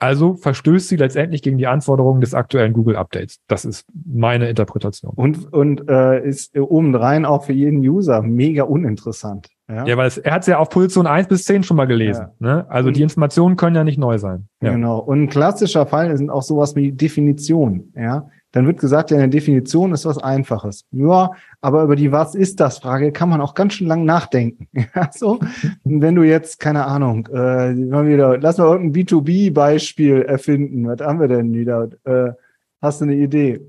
Also 0.00 0.34
verstößt 0.34 0.88
sie 0.88 0.96
letztendlich 0.96 1.42
gegen 1.42 1.58
die 1.58 1.66
Anforderungen 1.66 2.22
des 2.22 2.32
aktuellen 2.32 2.72
Google 2.72 2.96
Updates. 2.96 3.38
Das 3.48 3.66
ist 3.66 3.86
meine 3.92 4.48
Interpretation. 4.48 5.12
Und, 5.14 5.52
und 5.52 5.88
äh, 5.90 6.26
ist 6.26 6.58
obendrein 6.58 7.26
auch 7.26 7.44
für 7.44 7.52
jeden 7.52 7.80
User 7.80 8.22
mega 8.22 8.62
uninteressant. 8.62 9.48
Ja, 9.68 9.84
ja 9.84 9.96
weil 9.98 10.08
es, 10.08 10.16
er 10.16 10.32
hat 10.32 10.40
es 10.40 10.46
ja 10.46 10.58
auf 10.58 10.70
Position 10.70 11.06
1 11.06 11.28
bis 11.28 11.44
10 11.44 11.64
schon 11.64 11.76
mal 11.76 11.84
gelesen. 11.84 12.28
Ja. 12.40 12.54
Ne? 12.54 12.66
Also 12.70 12.88
und, 12.88 12.96
die 12.96 13.02
Informationen 13.02 13.56
können 13.56 13.76
ja 13.76 13.84
nicht 13.84 13.98
neu 13.98 14.16
sein. 14.16 14.48
Ja. 14.62 14.72
Genau. 14.72 15.00
Und 15.00 15.24
ein 15.24 15.28
klassischer 15.28 15.84
Fall 15.84 16.16
sind 16.16 16.30
auch 16.30 16.42
sowas 16.42 16.74
wie 16.76 16.92
Definition. 16.92 17.92
Ja, 17.94 18.28
dann 18.52 18.66
wird 18.66 18.80
gesagt, 18.80 19.10
ja, 19.10 19.18
eine 19.18 19.28
Definition 19.28 19.92
ist 19.92 20.06
was 20.06 20.18
Einfaches. 20.18 20.84
Ja, 20.90 21.30
aber 21.60 21.84
über 21.84 21.94
die 21.96 22.12
Was 22.12 22.34
ist 22.34 22.60
das 22.60 22.78
Frage 22.78 23.12
kann 23.12 23.28
man 23.28 23.40
auch 23.40 23.54
ganz 23.54 23.74
schön 23.74 23.86
lang 23.86 24.04
nachdenken. 24.04 24.66
Ja, 24.94 25.10
so. 25.12 25.38
Wenn 25.84 26.16
du 26.16 26.22
jetzt, 26.22 26.58
keine 26.58 26.86
Ahnung, 26.86 27.28
äh, 27.32 27.74
mal 27.74 28.08
wieder, 28.08 28.38
lass 28.38 28.58
mal 28.58 28.66
irgendein 28.66 29.04
B2B-Beispiel 29.04 30.22
erfinden. 30.22 30.88
Was 30.88 31.00
haben 31.00 31.20
wir 31.20 31.28
denn 31.28 31.52
wieder? 31.52 31.88
Äh, 32.04 32.32
hast 32.80 33.00
du 33.00 33.04
eine 33.04 33.14
Idee? 33.14 33.60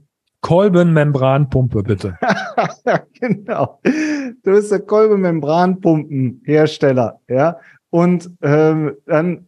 Kolbenmembranpumpe, 0.41 1.83
bitte. 1.83 2.17
genau. 3.19 3.79
Du 3.83 4.51
bist 4.51 4.71
der 4.71 4.79
Kolbenmembranpumpenhersteller, 4.79 7.19
ja. 7.27 7.57
Und 7.91 8.31
ähm, 8.41 8.93
dann 9.05 9.45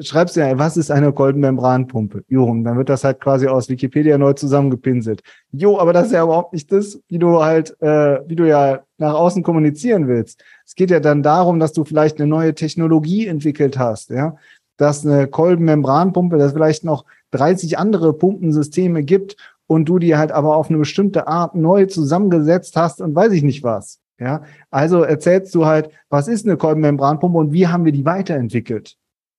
schreibst 0.00 0.36
ja, 0.36 0.58
was 0.58 0.76
ist 0.76 0.90
eine 0.90 1.12
Kolbenmembranpumpe? 1.12 2.24
Jo, 2.28 2.44
und 2.44 2.64
dann 2.64 2.76
wird 2.76 2.88
das 2.88 3.04
halt 3.04 3.20
quasi 3.20 3.46
aus 3.46 3.68
Wikipedia 3.68 4.18
neu 4.18 4.34
zusammengepinselt. 4.34 5.22
Jo, 5.52 5.78
aber 5.78 5.92
das 5.92 6.06
ist 6.06 6.12
ja 6.12 6.24
überhaupt 6.24 6.52
nicht 6.52 6.70
das, 6.70 7.00
wie 7.08 7.18
du 7.18 7.42
halt, 7.42 7.80
äh, 7.80 8.20
wie 8.26 8.36
du 8.36 8.46
ja 8.46 8.80
nach 8.98 9.14
außen 9.14 9.42
kommunizieren 9.42 10.08
willst. 10.08 10.42
Es 10.64 10.74
geht 10.74 10.90
ja 10.90 11.00
dann 11.00 11.22
darum, 11.22 11.58
dass 11.58 11.72
du 11.72 11.84
vielleicht 11.84 12.20
eine 12.20 12.28
neue 12.28 12.54
Technologie 12.54 13.26
entwickelt 13.26 13.78
hast, 13.78 14.10
ja, 14.10 14.36
dass 14.76 15.06
eine 15.06 15.26
Kolbenmembranpumpe, 15.26 16.36
dass 16.36 16.52
vielleicht 16.52 16.84
noch 16.84 17.04
30 17.30 17.78
andere 17.78 18.12
Pumpensysteme 18.12 19.02
gibt 19.02 19.36
und 19.66 19.88
du 19.88 19.98
die 19.98 20.16
halt 20.16 20.32
aber 20.32 20.56
auf 20.56 20.68
eine 20.68 20.78
bestimmte 20.78 21.26
Art 21.26 21.54
neu 21.54 21.86
zusammengesetzt 21.86 22.76
hast 22.76 23.00
und 23.00 23.14
weiß 23.14 23.32
ich 23.32 23.42
nicht 23.42 23.62
was. 23.62 24.00
Ja, 24.18 24.42
also 24.70 25.02
erzählst 25.02 25.54
du 25.54 25.66
halt, 25.66 25.90
was 26.08 26.26
ist 26.26 26.46
eine 26.46 26.56
Kolbenmembranpumpe 26.56 27.36
und 27.36 27.52
wie 27.52 27.66
haben 27.66 27.84
wir 27.84 27.92
die 27.92 28.06
weiterentwickelt? 28.06 28.96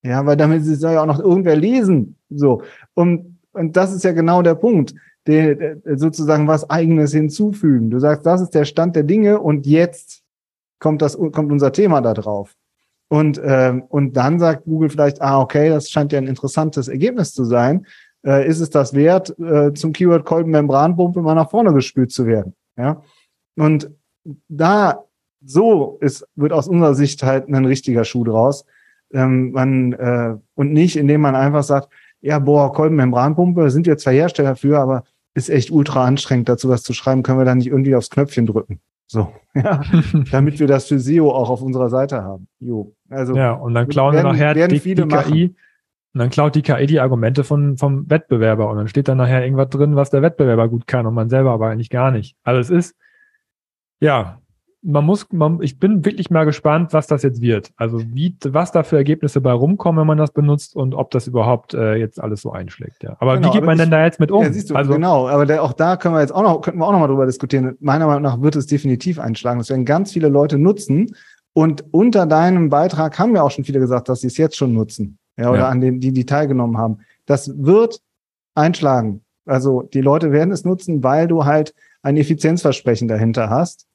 Ja, 0.07 0.25
weil 0.25 0.37
damit 0.37 0.63
soll 0.63 0.93
ja 0.93 1.01
auch 1.01 1.07
noch 1.07 1.19
irgendwer 1.19 1.57
lesen. 1.57 2.15
So. 2.29 2.61
Und, 2.93 3.39
und 3.51 3.75
das 3.75 3.93
ist 3.93 4.05
ja 4.05 4.13
genau 4.13 4.41
der 4.41 4.55
Punkt. 4.55 4.95
Der, 5.25 5.55
der, 5.55 5.97
sozusagen 5.97 6.47
was 6.47 6.69
eigenes 6.69 7.11
hinzufügen. 7.11 7.89
Du 7.89 7.99
sagst, 7.99 8.25
das 8.25 8.39
ist 8.39 8.51
der 8.51 8.63
Stand 8.63 8.95
der 8.95 9.03
Dinge 9.03 9.41
und 9.41 9.67
jetzt 9.67 10.23
kommt 10.79 11.01
das, 11.01 11.17
kommt 11.17 11.51
unser 11.51 11.73
Thema 11.73 11.99
da 11.99 12.13
drauf. 12.13 12.55
Und, 13.09 13.41
ähm, 13.43 13.83
und 13.89 14.15
dann 14.15 14.39
sagt 14.39 14.63
Google 14.63 14.89
vielleicht, 14.89 15.21
ah, 15.21 15.41
okay, 15.41 15.67
das 15.67 15.89
scheint 15.89 16.13
ja 16.13 16.19
ein 16.19 16.27
interessantes 16.27 16.87
Ergebnis 16.87 17.33
zu 17.33 17.43
sein. 17.43 17.85
Äh, 18.25 18.47
ist 18.47 18.61
es 18.61 18.69
das 18.69 18.93
wert, 18.93 19.37
äh, 19.37 19.73
zum 19.73 19.91
Keyword 19.91 20.23
Kolbenmembranpumpe 20.23 21.21
mal 21.21 21.35
nach 21.35 21.49
vorne 21.49 21.73
gespült 21.73 22.13
zu 22.13 22.25
werden? 22.25 22.55
Ja. 22.77 23.01
Und 23.57 23.91
da, 24.47 25.03
so 25.43 25.97
ist, 25.99 26.25
wird 26.35 26.53
aus 26.53 26.69
unserer 26.69 26.95
Sicht 26.95 27.21
halt 27.23 27.49
ein 27.49 27.65
richtiger 27.65 28.05
Schuh 28.05 28.23
draus 28.23 28.65
ähm, 29.13 29.51
man, 29.51 29.93
äh, 29.93 30.35
und 30.55 30.73
nicht, 30.73 30.95
indem 30.97 31.21
man 31.21 31.35
einfach 31.35 31.63
sagt, 31.63 31.89
ja, 32.21 32.39
boah, 32.39 32.73
Kolbenmembranpumpe, 32.73 33.69
sind 33.69 33.85
wir 33.85 33.97
zwar 33.97 34.13
Hersteller 34.13 34.55
für, 34.55 34.79
aber 34.79 35.03
ist 35.33 35.49
echt 35.49 35.71
ultra 35.71 36.03
anstrengend, 36.03 36.49
dazu 36.49 36.67
was 36.69 36.83
zu 36.83 36.93
schreiben, 36.93 37.23
können 37.23 37.39
wir 37.39 37.45
da 37.45 37.55
nicht 37.55 37.67
irgendwie 37.67 37.95
aufs 37.95 38.09
Knöpfchen 38.09 38.47
drücken. 38.47 38.81
So, 39.05 39.31
ja, 39.53 39.81
damit 40.31 40.59
wir 40.59 40.67
das 40.67 40.87
für 40.87 40.99
SEO 40.99 41.31
auch 41.31 41.49
auf 41.49 41.61
unserer 41.61 41.89
Seite 41.89 42.23
haben. 42.23 42.47
Jo. 42.59 42.93
Also, 43.09 43.35
ja, 43.35 43.53
und 43.53 43.73
dann 43.73 43.87
klauen 43.87 44.13
werden, 44.13 44.25
wir 44.25 44.33
nachher 44.33 44.55
werden 44.55 44.73
die, 44.73 44.79
viele 44.79 45.07
die 45.07 45.15
KI. 45.15 45.55
Und 46.13 46.19
dann 46.19 46.29
klaut 46.31 46.55
die 46.55 46.63
KI 46.63 46.87
die 46.87 46.99
Argumente 46.99 47.43
von, 47.43 47.77
vom 47.77 48.09
Wettbewerber 48.09 48.69
und 48.69 48.77
dann 48.77 48.87
steht 48.87 49.07
dann 49.07 49.17
nachher 49.17 49.43
irgendwas 49.43 49.69
drin, 49.69 49.95
was 49.95 50.09
der 50.09 50.23
Wettbewerber 50.23 50.67
gut 50.67 50.87
kann 50.87 51.05
und 51.05 51.13
man 51.13 51.29
selber 51.29 51.51
aber 51.51 51.69
eigentlich 51.69 51.91
gar 51.91 52.09
nicht. 52.09 52.35
Also 52.43 52.59
es 52.59 52.69
ist, 52.69 52.97
ja, 53.99 54.41
man 54.87 55.05
muss, 55.05 55.27
man, 55.33 55.61
ich 55.61 55.79
bin 55.79 56.05
wirklich 56.05 56.29
mal 56.29 56.45
gespannt, 56.45 56.93
was 56.93 57.07
das 57.07 57.21
jetzt 57.21 57.41
wird. 57.41 57.71
Also 57.75 58.01
wie, 58.13 58.37
was 58.45 58.71
da 58.71 58.83
für 58.83 58.95
Ergebnisse 58.95 59.41
bei 59.41 59.51
rumkommen, 59.51 59.99
wenn 59.99 60.07
man 60.07 60.17
das 60.17 60.31
benutzt 60.31 60.77
und 60.77 60.95
ob 60.95 61.11
das 61.11 61.27
überhaupt 61.27 61.73
äh, 61.73 61.95
jetzt 61.95 62.21
alles 62.21 62.41
so 62.41 62.53
einschlägt. 62.53 63.03
Ja. 63.03 63.17
Aber 63.19 63.35
genau, 63.35 63.49
wie 63.49 63.51
geht 63.51 63.65
man 63.65 63.75
ich, 63.75 63.81
denn 63.81 63.91
da 63.91 64.05
jetzt 64.05 64.21
mit 64.21 64.31
um? 64.31 64.43
Ja, 64.43 64.53
siehst 64.53 64.69
du, 64.69 64.75
also, 64.75 64.93
genau, 64.93 65.27
aber 65.27 65.45
der, 65.45 65.61
auch 65.61 65.73
da 65.73 65.97
können 65.97 66.15
wir 66.15 66.21
jetzt 66.21 66.33
auch 66.33 66.41
noch, 66.41 66.61
könnten 66.61 66.79
wir 66.79 66.87
auch 66.87 66.93
noch 66.93 66.99
mal 66.99 67.07
drüber 67.07 67.25
diskutieren. 67.25 67.75
Meiner 67.81 68.07
Meinung 68.07 68.21
nach 68.21 68.41
wird 68.41 68.55
es 68.55 68.65
definitiv 68.65 69.19
einschlagen. 69.19 69.59
Das 69.59 69.69
werden 69.69 69.83
ganz 69.83 70.13
viele 70.13 70.29
Leute 70.29 70.57
nutzen. 70.57 71.13
Und 71.51 71.83
unter 71.91 72.25
deinem 72.25 72.69
Beitrag 72.69 73.19
haben 73.19 73.33
wir 73.33 73.43
auch 73.43 73.51
schon 73.51 73.65
viele 73.65 73.79
gesagt, 73.79 74.07
dass 74.07 74.21
sie 74.21 74.27
es 74.27 74.37
jetzt 74.37 74.55
schon 74.55 74.73
nutzen. 74.73 75.17
Ja, 75.37 75.49
oder 75.49 75.59
ja. 75.59 75.69
an 75.69 75.81
den, 75.81 75.99
die, 75.99 76.13
die 76.13 76.25
teilgenommen 76.25 76.77
haben. 76.77 76.99
Das 77.25 77.51
wird 77.57 77.99
einschlagen. 78.55 79.25
Also 79.45 79.81
die 79.81 80.01
Leute 80.01 80.31
werden 80.31 80.51
es 80.51 80.63
nutzen, 80.63 81.03
weil 81.03 81.27
du 81.27 81.43
halt 81.43 81.73
ein 82.01 82.15
Effizienzversprechen 82.15 83.09
dahinter 83.09 83.49
hast 83.49 83.86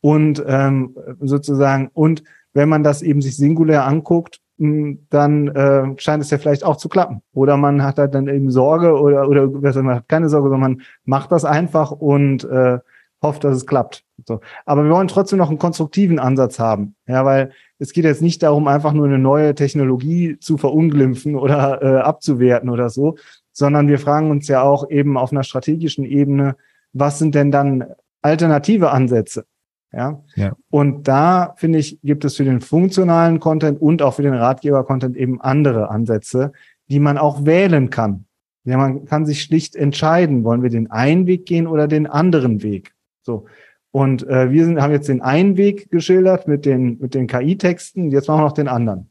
und 0.00 0.42
ähm, 0.46 0.96
sozusagen, 1.20 1.90
und 1.92 2.22
wenn 2.52 2.68
man 2.68 2.82
das 2.82 3.02
eben 3.02 3.20
sich 3.20 3.36
singulär 3.36 3.86
anguckt, 3.86 4.40
hm, 4.58 5.06
dann 5.10 5.48
äh, 5.48 5.94
scheint 5.98 6.22
es 6.22 6.30
ja 6.30 6.38
vielleicht 6.38 6.64
auch 6.64 6.76
zu 6.76 6.88
klappen. 6.88 7.22
Oder 7.32 7.56
man 7.56 7.82
hat 7.82 7.98
halt 7.98 8.14
dann 8.14 8.28
eben 8.28 8.50
Sorge 8.50 8.98
oder, 9.00 9.28
oder 9.28 9.46
man 9.82 9.96
hat 9.96 10.08
keine 10.08 10.28
Sorge, 10.28 10.48
sondern 10.48 10.72
man 10.72 10.82
macht 11.04 11.30
das 11.30 11.44
einfach 11.44 11.92
und 11.92 12.44
äh, 12.44 12.78
hofft, 13.22 13.44
dass 13.44 13.56
es 13.56 13.66
klappt. 13.66 14.04
So. 14.26 14.40
Aber 14.64 14.84
wir 14.84 14.90
wollen 14.90 15.08
trotzdem 15.08 15.38
noch 15.38 15.48
einen 15.48 15.58
konstruktiven 15.58 16.18
Ansatz 16.18 16.58
haben. 16.58 16.94
Ja, 17.06 17.24
weil 17.24 17.52
es 17.78 17.92
geht 17.92 18.04
jetzt 18.04 18.22
nicht 18.22 18.42
darum, 18.42 18.66
einfach 18.68 18.92
nur 18.92 19.06
eine 19.06 19.18
neue 19.18 19.54
Technologie 19.54 20.38
zu 20.40 20.56
verunglimpfen 20.56 21.36
oder 21.36 21.82
äh, 21.82 22.00
abzuwerten 22.00 22.70
oder 22.70 22.90
so, 22.90 23.16
sondern 23.52 23.88
wir 23.88 23.98
fragen 23.98 24.30
uns 24.30 24.48
ja 24.48 24.62
auch 24.62 24.88
eben 24.90 25.16
auf 25.16 25.32
einer 25.32 25.44
strategischen 25.44 26.04
Ebene, 26.04 26.56
was 26.92 27.18
sind 27.18 27.34
denn 27.34 27.50
dann 27.50 27.84
alternative 28.22 28.90
Ansätze? 28.90 29.44
Ja? 29.92 30.22
ja. 30.36 30.54
Und 30.70 31.08
da, 31.08 31.54
finde 31.56 31.78
ich, 31.78 31.98
gibt 32.02 32.24
es 32.24 32.36
für 32.36 32.44
den 32.44 32.60
funktionalen 32.60 33.40
Content 33.40 33.80
und 33.80 34.02
auch 34.02 34.14
für 34.14 34.22
den 34.22 34.34
Ratgeber-Content 34.34 35.16
eben 35.16 35.40
andere 35.40 35.90
Ansätze, 35.90 36.52
die 36.88 37.00
man 37.00 37.18
auch 37.18 37.44
wählen 37.44 37.90
kann. 37.90 38.26
Ja, 38.64 38.76
man 38.76 39.06
kann 39.06 39.24
sich 39.24 39.42
schlicht 39.42 39.76
entscheiden, 39.76 40.44
wollen 40.44 40.62
wir 40.62 40.70
den 40.70 40.90
einen 40.90 41.26
Weg 41.26 41.46
gehen 41.46 41.66
oder 41.66 41.88
den 41.88 42.06
anderen 42.06 42.62
Weg. 42.62 42.94
So. 43.22 43.46
Und 43.90 44.26
äh, 44.28 44.50
wir 44.50 44.64
sind, 44.64 44.80
haben 44.80 44.92
jetzt 44.92 45.08
den 45.08 45.22
einen 45.22 45.56
Weg 45.56 45.90
geschildert 45.90 46.46
mit 46.46 46.66
den, 46.66 46.98
mit 46.98 47.14
den 47.14 47.26
KI-Texten, 47.26 48.10
jetzt 48.10 48.28
machen 48.28 48.40
wir 48.40 48.44
noch 48.44 48.52
den 48.52 48.68
anderen. 48.68 49.10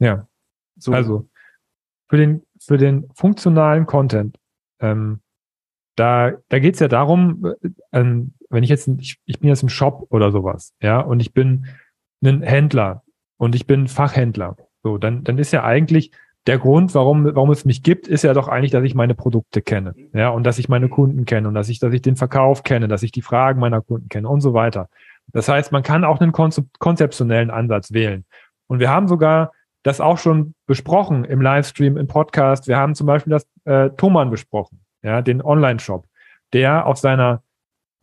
Ja. 0.00 0.26
So. 0.76 0.92
Also 0.92 1.28
für 2.08 2.16
den, 2.16 2.42
für 2.58 2.78
den 2.78 3.08
funktionalen 3.14 3.86
Content, 3.86 4.38
ähm, 4.80 5.20
da, 5.94 6.32
da 6.48 6.58
geht 6.58 6.74
es 6.74 6.80
ja 6.80 6.88
darum, 6.88 7.54
äh, 7.62 7.68
ähm, 7.92 8.34
wenn 8.50 8.62
ich 8.62 8.70
jetzt, 8.70 8.88
ich, 8.88 9.18
ich 9.24 9.40
bin 9.40 9.48
jetzt 9.48 9.62
im 9.62 9.68
Shop 9.68 10.06
oder 10.10 10.30
sowas, 10.30 10.72
ja, 10.80 11.00
und 11.00 11.20
ich 11.20 11.32
bin 11.32 11.66
ein 12.24 12.42
Händler 12.42 13.02
und 13.36 13.54
ich 13.54 13.66
bin 13.66 13.88
Fachhändler, 13.88 14.56
so, 14.82 14.98
dann, 14.98 15.24
dann 15.24 15.38
ist 15.38 15.52
ja 15.52 15.64
eigentlich 15.64 16.12
der 16.46 16.58
Grund, 16.58 16.94
warum, 16.94 17.24
warum 17.24 17.50
es 17.50 17.64
mich 17.64 17.82
gibt, 17.82 18.06
ist 18.06 18.22
ja 18.22 18.32
doch 18.32 18.46
eigentlich, 18.46 18.70
dass 18.70 18.84
ich 18.84 18.94
meine 18.94 19.14
Produkte 19.14 19.62
kenne, 19.62 19.94
ja, 20.12 20.28
und 20.28 20.44
dass 20.44 20.58
ich 20.58 20.68
meine 20.68 20.88
Kunden 20.88 21.24
kenne 21.24 21.48
und 21.48 21.54
dass 21.54 21.68
ich, 21.68 21.78
dass 21.78 21.92
ich 21.92 22.02
den 22.02 22.16
Verkauf 22.16 22.62
kenne, 22.62 22.88
dass 22.88 23.02
ich 23.02 23.12
die 23.12 23.22
Fragen 23.22 23.60
meiner 23.60 23.80
Kunden 23.80 24.08
kenne 24.08 24.28
und 24.28 24.40
so 24.40 24.54
weiter. 24.54 24.88
Das 25.32 25.48
heißt, 25.48 25.72
man 25.72 25.82
kann 25.82 26.04
auch 26.04 26.20
einen 26.20 26.32
konzeptionellen 26.32 27.50
Ansatz 27.50 27.92
wählen. 27.92 28.24
Und 28.68 28.78
wir 28.78 28.90
haben 28.90 29.08
sogar 29.08 29.52
das 29.82 30.00
auch 30.00 30.18
schon 30.18 30.54
besprochen 30.66 31.24
im 31.24 31.40
Livestream, 31.40 31.96
im 31.96 32.06
Podcast. 32.06 32.66
Wir 32.66 32.76
haben 32.76 32.94
zum 32.94 33.06
Beispiel 33.06 33.30
das 33.30 33.46
äh, 33.64 33.90
Thomann 33.90 34.30
besprochen, 34.30 34.80
ja, 35.02 35.22
den 35.22 35.42
Online-Shop, 35.42 36.06
der 36.52 36.86
auf 36.86 36.98
seiner 36.98 37.42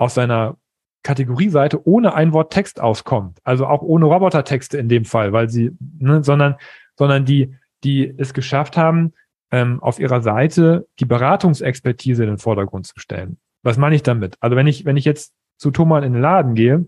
aus 0.04 0.16
seiner 0.16 0.58
Kategorieseite 1.02 1.88
ohne 1.88 2.14
ein 2.14 2.34
Wort 2.34 2.52
Text 2.52 2.82
auskommt. 2.82 3.40
Also 3.46 3.66
auch 3.68 3.82
ohne 3.82 4.06
Robotertexte 4.06 4.78
in 4.78 4.90
dem 4.90 5.06
Fall, 5.06 5.32
weil 5.32 5.50
sie, 5.50 5.72
ne, 6.00 6.24
sondern, 6.24 6.56
sondern 6.98 7.24
die, 7.24 7.56
die 7.86 8.14
es 8.18 8.34
geschafft 8.34 8.76
haben, 8.76 9.14
ähm, 9.52 9.82
auf 9.82 10.00
ihrer 10.00 10.22
Seite 10.22 10.88
die 11.00 11.06
Beratungsexpertise 11.06 12.24
in 12.24 12.30
den 12.32 12.38
Vordergrund 12.38 12.86
zu 12.86 13.00
stellen. 13.00 13.38
Was 13.64 13.78
meine 13.78 13.96
ich 13.96 14.04
damit? 14.04 14.36
Also 14.42 14.58
wenn 14.58 14.68
ich, 14.68 14.84
wenn 14.84 14.98
ich 14.98 15.06
jetzt 15.06 15.34
zu 15.58 15.72
Thomas 15.72 16.04
in 16.04 16.14
den 16.14 16.22
Laden 16.22 16.54
gehe 16.54 16.86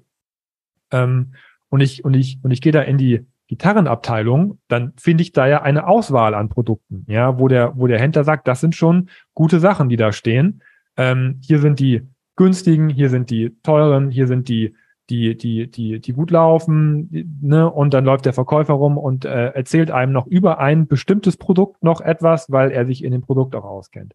ähm, 0.92 1.36
und 1.70 1.80
ich, 1.80 2.04
und 2.04 2.16
ich, 2.16 2.40
und 2.44 2.52
ich 2.52 2.60
gehe 2.60 2.74
da 2.74 2.82
in 2.82 2.98
die 2.98 3.26
Gitarrenabteilung, 3.48 4.60
dann 4.68 4.92
finde 4.98 5.22
ich 5.22 5.32
da 5.32 5.48
ja 5.48 5.62
eine 5.62 5.88
Auswahl 5.88 6.34
an 6.34 6.50
Produkten, 6.50 7.06
ja, 7.08 7.40
wo 7.40 7.48
der, 7.48 7.78
wo 7.78 7.88
der 7.88 8.00
Händler 8.00 8.26
sagt, 8.26 8.48
das 8.48 8.60
sind 8.60 8.76
schon 8.76 9.10
gute 9.34 9.62
Sachen, 9.62 9.88
die 9.88 9.98
da 9.98 10.12
stehen. 10.12 10.62
Ähm, 10.98 11.40
hier 11.42 11.60
sind 11.60 11.80
die 11.80 12.02
günstigen, 12.36 12.90
hier 12.90 13.10
sind 13.10 13.30
die 13.30 13.56
teuren, 13.64 14.12
hier 14.12 14.28
sind 14.28 14.50
die, 14.50 14.76
die, 15.10 15.38
die, 15.38 15.70
die, 15.70 16.00
die 16.00 16.14
gut 16.14 16.32
laufen, 16.32 17.40
ne? 17.42 17.70
Und 17.70 17.94
dann 17.94 18.06
läuft 18.06 18.26
der 18.26 18.34
Verkäufer 18.34 18.74
rum 18.74 18.98
und 18.98 19.26
äh, 19.26 19.50
erzählt 19.50 19.92
einem 19.92 20.12
noch 20.12 20.26
über 20.26 20.60
ein 20.60 20.88
bestimmtes 20.88 21.38
Produkt 21.38 21.84
noch 21.84 22.02
etwas, 22.02 22.52
weil 22.52 22.72
er 22.72 22.86
sich 22.86 23.04
in 23.04 23.12
dem 23.12 23.22
Produkt 23.22 23.56
auch 23.56 23.64
auskennt. 23.64 24.14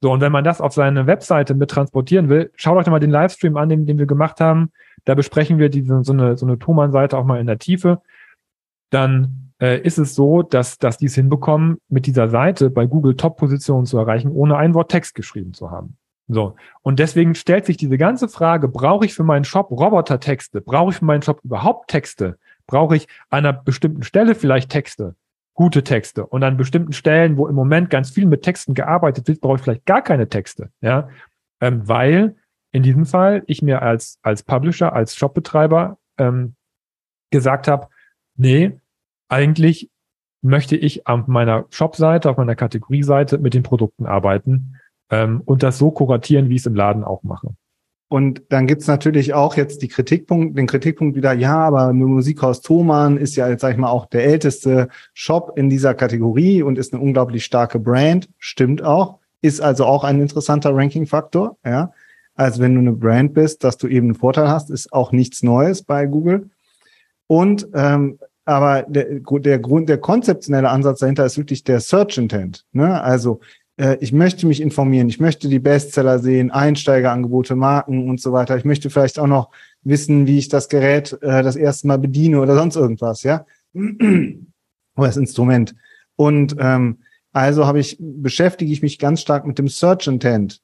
So, 0.00 0.12
und 0.12 0.20
wenn 0.20 0.30
man 0.30 0.44
das 0.44 0.60
auf 0.60 0.72
seine 0.72 1.08
Webseite 1.08 1.54
mit 1.54 1.70
transportieren 1.70 2.28
will, 2.28 2.52
schaut 2.54 2.76
euch 2.76 2.84
doch 2.84 2.92
mal 2.92 3.00
den 3.00 3.10
Livestream 3.10 3.56
an, 3.56 3.68
den, 3.68 3.84
den 3.84 3.98
wir 3.98 4.06
gemacht 4.06 4.40
haben. 4.40 4.70
Da 5.04 5.16
besprechen 5.16 5.58
wir 5.58 5.70
diese, 5.70 6.04
so 6.04 6.12
eine, 6.12 6.36
so 6.36 6.46
eine 6.46 6.58
Thomann-Seite 6.58 7.18
auch 7.18 7.24
mal 7.24 7.40
in 7.40 7.48
der 7.48 7.58
Tiefe. 7.58 8.00
Dann 8.90 9.52
äh, 9.60 9.80
ist 9.80 9.98
es 9.98 10.14
so, 10.14 10.42
dass, 10.42 10.78
dass 10.78 10.98
die 10.98 11.06
es 11.06 11.16
hinbekommen, 11.16 11.78
mit 11.88 12.06
dieser 12.06 12.28
Seite 12.28 12.70
bei 12.70 12.86
Google 12.86 13.16
Top-Positionen 13.16 13.86
zu 13.86 13.98
erreichen, 13.98 14.30
ohne 14.30 14.56
ein 14.56 14.74
Wort 14.74 14.92
Text 14.92 15.16
geschrieben 15.16 15.52
zu 15.52 15.72
haben. 15.72 15.97
So. 16.28 16.56
Und 16.82 16.98
deswegen 16.98 17.34
stellt 17.34 17.64
sich 17.64 17.78
diese 17.78 17.96
ganze 17.96 18.28
Frage, 18.28 18.68
brauche 18.68 19.06
ich 19.06 19.14
für 19.14 19.24
meinen 19.24 19.44
Shop 19.44 19.70
Roboter-Texte? 19.70 20.60
Brauche 20.60 20.90
ich 20.90 20.96
für 20.98 21.06
meinen 21.06 21.22
Shop 21.22 21.40
überhaupt 21.42 21.88
Texte? 21.88 22.38
Brauche 22.66 22.96
ich 22.96 23.08
an 23.30 23.46
einer 23.46 23.54
bestimmten 23.54 24.02
Stelle 24.02 24.34
vielleicht 24.34 24.70
Texte? 24.70 25.14
Gute 25.54 25.82
Texte. 25.82 26.26
Und 26.26 26.44
an 26.44 26.58
bestimmten 26.58 26.92
Stellen, 26.92 27.38
wo 27.38 27.48
im 27.48 27.54
Moment 27.54 27.88
ganz 27.88 28.10
viel 28.10 28.26
mit 28.26 28.42
Texten 28.42 28.74
gearbeitet 28.74 29.26
wird, 29.26 29.40
brauche 29.40 29.56
ich 29.56 29.62
vielleicht 29.62 29.86
gar 29.86 30.02
keine 30.02 30.28
Texte. 30.28 30.70
Ja. 30.82 31.08
Ähm, 31.60 31.88
weil 31.88 32.36
in 32.72 32.82
diesem 32.82 33.06
Fall 33.06 33.42
ich 33.46 33.62
mir 33.62 33.80
als, 33.80 34.18
als 34.22 34.42
Publisher, 34.42 34.92
als 34.92 35.16
Shopbetreiber 35.16 35.98
ähm, 36.18 36.54
gesagt 37.30 37.68
habe, 37.68 37.88
nee, 38.36 38.78
eigentlich 39.28 39.90
möchte 40.42 40.76
ich 40.76 41.06
auf 41.06 41.26
meiner 41.26 41.64
Shop-Seite, 41.70 42.30
auf 42.30 42.36
meiner 42.36 42.54
Kategorieseite 42.54 43.38
mit 43.38 43.54
den 43.54 43.62
Produkten 43.62 44.06
arbeiten 44.06 44.77
ähm, 45.10 45.42
und 45.44 45.62
das 45.62 45.78
so 45.78 45.90
kuratieren, 45.90 46.48
wie 46.48 46.54
ich 46.54 46.62
es 46.62 46.66
im 46.66 46.74
Laden 46.74 47.04
auch 47.04 47.22
mache. 47.22 47.48
Und 48.10 48.42
dann 48.48 48.66
gibt's 48.66 48.86
natürlich 48.86 49.34
auch 49.34 49.56
jetzt 49.56 49.82
die 49.82 49.88
Kritikpunkt, 49.88 50.56
den 50.56 50.66
Kritikpunkt 50.66 51.14
wieder, 51.14 51.34
ja, 51.34 51.58
aber 51.58 51.92
Musikhaus 51.92 52.62
Thomann 52.62 53.18
ist 53.18 53.36
ja 53.36 53.48
jetzt, 53.48 53.60
sag 53.60 53.72
ich 53.72 53.76
mal, 53.76 53.90
auch 53.90 54.06
der 54.06 54.24
älteste 54.24 54.88
Shop 55.12 55.52
in 55.56 55.68
dieser 55.68 55.92
Kategorie 55.92 56.62
und 56.62 56.78
ist 56.78 56.94
eine 56.94 57.02
unglaublich 57.02 57.44
starke 57.44 57.78
Brand. 57.78 58.30
Stimmt 58.38 58.82
auch. 58.82 59.18
Ist 59.42 59.60
also 59.60 59.84
auch 59.84 60.04
ein 60.04 60.20
interessanter 60.20 60.74
Ranking-Faktor, 60.74 61.58
ja. 61.64 61.92
Also 62.34 62.62
wenn 62.62 62.74
du 62.74 62.80
eine 62.80 62.92
Brand 62.92 63.34
bist, 63.34 63.64
dass 63.64 63.78
du 63.78 63.88
eben 63.88 64.06
einen 64.06 64.14
Vorteil 64.14 64.48
hast, 64.48 64.70
ist 64.70 64.92
auch 64.92 65.10
nichts 65.10 65.42
Neues 65.42 65.82
bei 65.82 66.06
Google. 66.06 66.50
Und 67.26 67.68
ähm, 67.74 68.18
aber 68.44 68.84
der, 68.84 69.20
der 69.20 69.58
Grund, 69.58 69.90
der 69.90 69.98
konzeptionelle 69.98 70.70
Ansatz 70.70 71.00
dahinter 71.00 71.26
ist 71.26 71.36
wirklich 71.36 71.64
der 71.64 71.80
Search 71.80 72.16
Intent. 72.16 72.64
Ne? 72.72 72.98
Also 73.02 73.40
ich 74.00 74.12
möchte 74.12 74.46
mich 74.46 74.60
informieren, 74.60 75.08
ich 75.08 75.20
möchte 75.20 75.48
die 75.48 75.60
Bestseller 75.60 76.18
sehen, 76.18 76.50
Einsteigerangebote, 76.50 77.54
Marken 77.54 78.08
und 78.08 78.20
so 78.20 78.32
weiter. 78.32 78.56
Ich 78.56 78.64
möchte 78.64 78.90
vielleicht 78.90 79.18
auch 79.18 79.26
noch 79.26 79.50
wissen, 79.82 80.26
wie 80.26 80.38
ich 80.38 80.48
das 80.48 80.68
Gerät 80.68 81.16
äh, 81.22 81.42
das 81.42 81.56
erste 81.56 81.86
Mal 81.86 81.98
bediene 81.98 82.40
oder 82.40 82.56
sonst 82.56 82.76
irgendwas, 82.76 83.22
ja. 83.22 83.46
oder 83.74 85.06
das 85.06 85.16
Instrument. 85.16 85.74
Und 86.16 86.56
ähm, 86.58 86.98
also 87.32 87.66
habe 87.66 87.78
ich, 87.78 87.96
beschäftige 88.00 88.72
ich 88.72 88.82
mich 88.82 88.98
ganz 88.98 89.20
stark 89.20 89.46
mit 89.46 89.58
dem 89.58 89.68
Search 89.68 90.08
Intent 90.08 90.60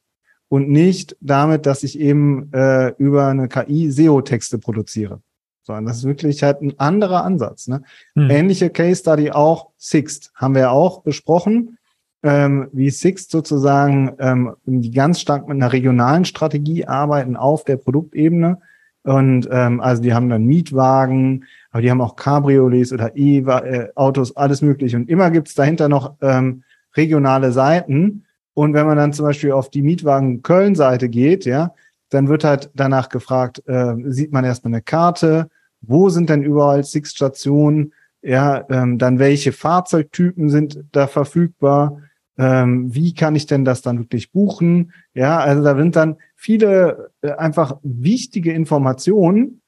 und 0.49 0.69
nicht 0.69 1.15
damit, 1.21 1.65
dass 1.65 1.83
ich 1.83 1.99
eben 1.99 2.51
äh, 2.51 2.89
über 2.97 3.27
eine 3.27 3.47
KI 3.47 3.89
SEO-Texte 3.91 4.57
produziere. 4.57 5.21
Sondern 5.63 5.85
das 5.85 5.97
ist 5.97 6.03
wirklich 6.03 6.43
halt 6.43 6.61
ein 6.61 6.77
anderer 6.79 7.23
Ansatz. 7.23 7.67
Ne? 7.67 7.81
Hm. 8.15 8.29
Ähnliche 8.29 8.69
Case 8.69 9.01
Study 9.01 9.31
auch 9.31 9.69
Sixt 9.77 10.31
haben 10.35 10.53
wir 10.53 10.71
auch 10.71 11.01
besprochen 11.01 11.77
ähm, 12.25 12.69
wie 12.73 12.89
Sixt 12.89 13.29
sozusagen 13.29 14.13
ähm, 14.17 14.55
die 14.65 14.89
ganz 14.89 15.21
stark 15.21 15.47
mit 15.47 15.57
einer 15.57 15.71
regionalen 15.71 16.25
Strategie 16.25 16.85
arbeiten 16.87 17.37
auf 17.37 17.63
der 17.63 17.77
Produktebene. 17.77 18.57
Und 19.03 19.47
ähm, 19.51 19.79
also 19.79 20.01
die 20.01 20.15
haben 20.15 20.29
dann 20.29 20.45
Mietwagen, 20.45 21.45
aber 21.69 21.83
die 21.83 21.91
haben 21.91 22.01
auch 22.01 22.15
Cabriolets 22.15 22.91
oder 22.91 23.15
E-Autos, 23.15 24.31
äh, 24.31 24.33
alles 24.37 24.63
mögliche. 24.63 24.97
Und 24.97 25.07
immer 25.07 25.29
gibt's 25.29 25.53
dahinter 25.53 25.87
noch 25.87 26.15
ähm, 26.21 26.63
regionale 26.95 27.51
Seiten. 27.51 28.25
Und 28.55 28.73
wenn 28.73 28.87
man 28.87 28.97
dann 28.97 29.13
zum 29.13 29.27
Beispiel 29.27 29.51
auf 29.51 29.69
die 29.69 29.83
Mietwagen 29.83 30.41
Köln-Seite 30.41 31.09
geht, 31.09 31.45
ja, 31.45 31.75
dann 32.09 32.27
wird 32.27 32.43
halt 32.43 32.71
danach 32.73 33.09
gefragt, 33.09 33.61
äh, 33.67 33.93
sieht 34.05 34.31
man 34.31 34.45
erstmal 34.45 34.73
eine 34.73 34.81
Karte, 34.81 35.49
wo 35.81 36.09
sind 36.09 36.31
denn 36.31 36.41
überall 36.41 36.83
Six-Stationen, 36.83 37.93
ja, 38.23 38.65
ähm, 38.71 38.97
dann 38.97 39.19
welche 39.19 39.51
Fahrzeugtypen 39.51 40.49
sind 40.49 40.83
da 40.91 41.05
verfügbar, 41.05 42.01
ähm, 42.37 42.93
wie 42.93 43.13
kann 43.13 43.35
ich 43.35 43.45
denn 43.45 43.65
das 43.65 43.81
dann 43.81 43.99
wirklich 43.99 44.31
buchen, 44.31 44.91
ja, 45.13 45.39
also 45.39 45.63
da 45.63 45.75
sind 45.75 45.95
dann 45.95 46.17
viele 46.35 47.11
äh, 47.21 47.31
einfach 47.31 47.77
wichtige 47.83 48.51
Informationen, 48.53 49.61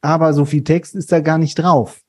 aber 0.00 0.32
so 0.32 0.44
viel 0.44 0.64
Text 0.64 0.94
ist 0.94 1.12
da 1.12 1.20
gar 1.20 1.38
nicht 1.38 1.54
drauf. 1.56 2.02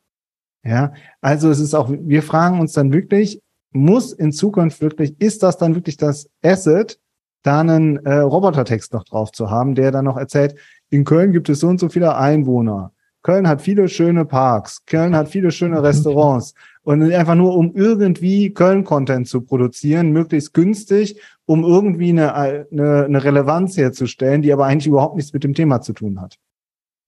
Ja, 0.63 0.93
also 1.21 1.49
es 1.51 1.59
ist 1.59 1.75
auch, 1.75 1.89
wir 1.91 2.23
fragen 2.23 2.59
uns 2.59 2.73
dann 2.73 2.91
wirklich, 2.91 3.41
muss 3.71 4.13
in 4.13 4.31
Zukunft 4.31 4.81
wirklich, 4.81 5.19
ist 5.19 5.43
das 5.43 5.57
dann 5.57 5.75
wirklich 5.75 5.97
das 5.97 6.27
Asset, 6.43 6.99
da 7.43 7.59
einen 7.59 8.03
äh, 8.05 8.15
Robotertext 8.15 8.91
noch 8.93 9.03
drauf 9.03 9.31
zu 9.31 9.51
haben, 9.51 9.75
der 9.75 9.91
dann 9.91 10.05
noch 10.05 10.17
erzählt, 10.17 10.55
in 10.89 11.03
Köln 11.03 11.31
gibt 11.31 11.49
es 11.49 11.59
so 11.59 11.67
und 11.67 11.79
so 11.79 11.89
viele 11.89 12.15
Einwohner. 12.15 12.91
Köln 13.21 13.47
hat 13.47 13.61
viele 13.61 13.87
schöne 13.89 14.25
Parks. 14.25 14.85
Köln 14.85 15.15
hat 15.15 15.29
viele 15.29 15.51
schöne 15.51 15.83
Restaurants. 15.83 16.53
Und 16.85 17.01
einfach 17.01 17.33
nur, 17.33 17.57
um 17.57 17.73
irgendwie 17.73 18.53
Köln-Content 18.53 19.27
zu 19.27 19.41
produzieren, 19.41 20.11
möglichst 20.11 20.53
günstig, 20.53 21.19
um 21.45 21.63
irgendwie 21.63 22.09
eine, 22.09 22.35
eine, 22.35 23.05
eine 23.05 23.23
Relevanz 23.23 23.75
herzustellen, 23.75 24.43
die 24.43 24.53
aber 24.53 24.67
eigentlich 24.67 24.85
überhaupt 24.85 25.15
nichts 25.15 25.33
mit 25.33 25.43
dem 25.43 25.55
Thema 25.55 25.81
zu 25.81 25.93
tun 25.93 26.21
hat. 26.21 26.37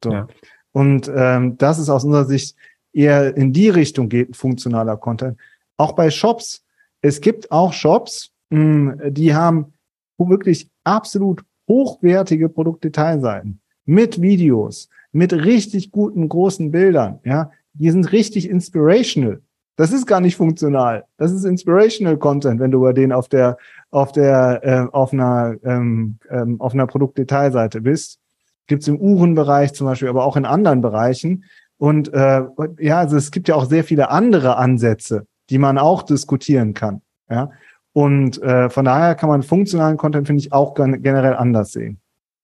So. 0.04 0.12
Ja. 0.12 0.28
Und 0.72 1.12
ähm, 1.16 1.60
das 1.60 1.78
ist 1.78 1.90
aus 1.90 2.04
unserer 2.04 2.26
Sicht 2.26 2.56
eher 2.92 3.38
in 3.38 3.54
die 3.54 3.70
Richtung 3.70 4.10
geht, 4.10 4.36
funktionaler 4.36 4.98
Content. 4.98 5.38
Auch 5.78 5.92
bei 5.92 6.10
Shops. 6.10 6.66
Es 7.02 7.22
gibt 7.22 7.52
auch 7.52 7.72
Shops, 7.72 8.32
mh, 8.50 8.60
hm, 9.00 9.14
die 9.14 9.36
haben 9.36 9.74
wirklich 10.18 10.72
absolut 10.86 11.44
hochwertige 11.68 12.50
Produktdetailseiten 12.50 13.62
mit 13.86 14.24
Videos, 14.24 14.90
mit 15.12 15.34
richtig 15.34 15.92
guten 15.92 16.28
großen 16.28 16.72
Bildern, 16.72 17.20
ja. 17.24 17.52
Die 17.74 17.92
sind 17.92 18.12
richtig 18.12 18.50
inspirational. 18.50 19.44
Das 19.78 19.94
ist 19.94 20.08
gar 20.08 20.20
nicht 20.20 20.36
funktional. 20.36 21.06
Das 21.18 21.32
ist 21.32 21.46
inspirational 21.46 22.18
Content, 22.18 22.60
wenn 22.60 22.72
du 22.72 22.80
über 22.80 22.94
den 22.94 23.12
auf 23.12 23.30
der 23.30 23.58
auf 23.92 24.12
der 24.12 24.60
äh, 24.64 24.88
auf 24.92 25.14
einer 25.14 25.56
ähm, 25.64 26.18
ähm, 26.30 26.60
auf 26.60 26.74
einer 26.74 26.88
Produktdetailseite 26.88 27.82
bist. 27.82 28.20
Gibt's 28.66 28.88
im 28.88 29.00
Uhrenbereich 29.00 29.74
zum 29.74 29.88
Beispiel, 29.88 30.10
aber 30.10 30.26
auch 30.26 30.36
in 30.36 30.46
anderen 30.46 30.82
Bereichen. 30.82 31.46
Und 31.78 32.12
äh, 32.12 32.42
ja, 32.80 32.98
also 32.98 33.16
es 33.16 33.32
gibt 33.32 33.48
ja 33.48 33.56
auch 33.56 33.66
sehr 33.66 33.84
viele 33.84 34.10
andere 34.10 34.58
Ansätze, 34.58 35.28
die 35.50 35.60
man 35.60 35.78
auch 35.78 36.04
diskutieren 36.04 36.74
kann. 36.74 37.02
Ja, 37.30 37.52
und 37.94 38.42
äh, 38.42 38.70
von 38.70 38.86
daher 38.86 39.16
kann 39.16 39.30
man 39.30 39.44
funktionalen 39.44 39.98
Content, 39.98 40.28
finde 40.28 40.42
ich, 40.42 40.54
auch 40.54 40.74
generell 40.74 41.36
anders 41.36 41.72
sehen. 41.72 42.00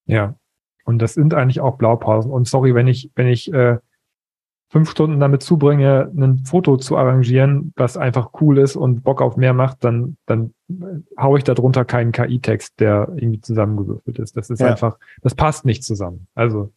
Ja. 0.06 0.34
Und 0.84 0.98
das 1.00 1.14
sind 1.14 1.32
eigentlich 1.32 1.60
auch 1.60 1.78
Blaupausen. 1.78 2.30
Und 2.30 2.46
sorry, 2.46 2.74
wenn 2.74 2.88
ich, 2.88 3.10
wenn 3.14 3.26
ich 3.26 3.52
äh, 3.52 3.78
fünf 4.74 4.90
Stunden 4.90 5.20
damit 5.20 5.42
zubringe, 5.42 6.10
ein 6.16 6.44
Foto 6.44 6.76
zu 6.76 6.96
arrangieren, 6.96 7.72
was 7.76 7.96
einfach 7.96 8.30
cool 8.40 8.58
ist 8.58 8.76
und 8.76 9.04
Bock 9.04 9.22
auf 9.22 9.36
mehr 9.36 9.54
macht, 9.54 9.84
dann, 9.84 10.16
dann 10.26 10.52
haue 11.18 11.38
ich 11.38 11.44
darunter 11.44 11.84
keinen 11.84 12.12
KI-Text, 12.12 12.80
der 12.80 13.08
irgendwie 13.14 13.40
zusammengewürfelt 13.40 14.18
ist. 14.18 14.36
Das 14.36 14.50
ist 14.50 14.60
ja. 14.60 14.66
einfach, 14.66 14.98
das 15.22 15.34
passt 15.34 15.64
nicht 15.64 15.84
zusammen. 15.84 16.26
Also, 16.34 16.72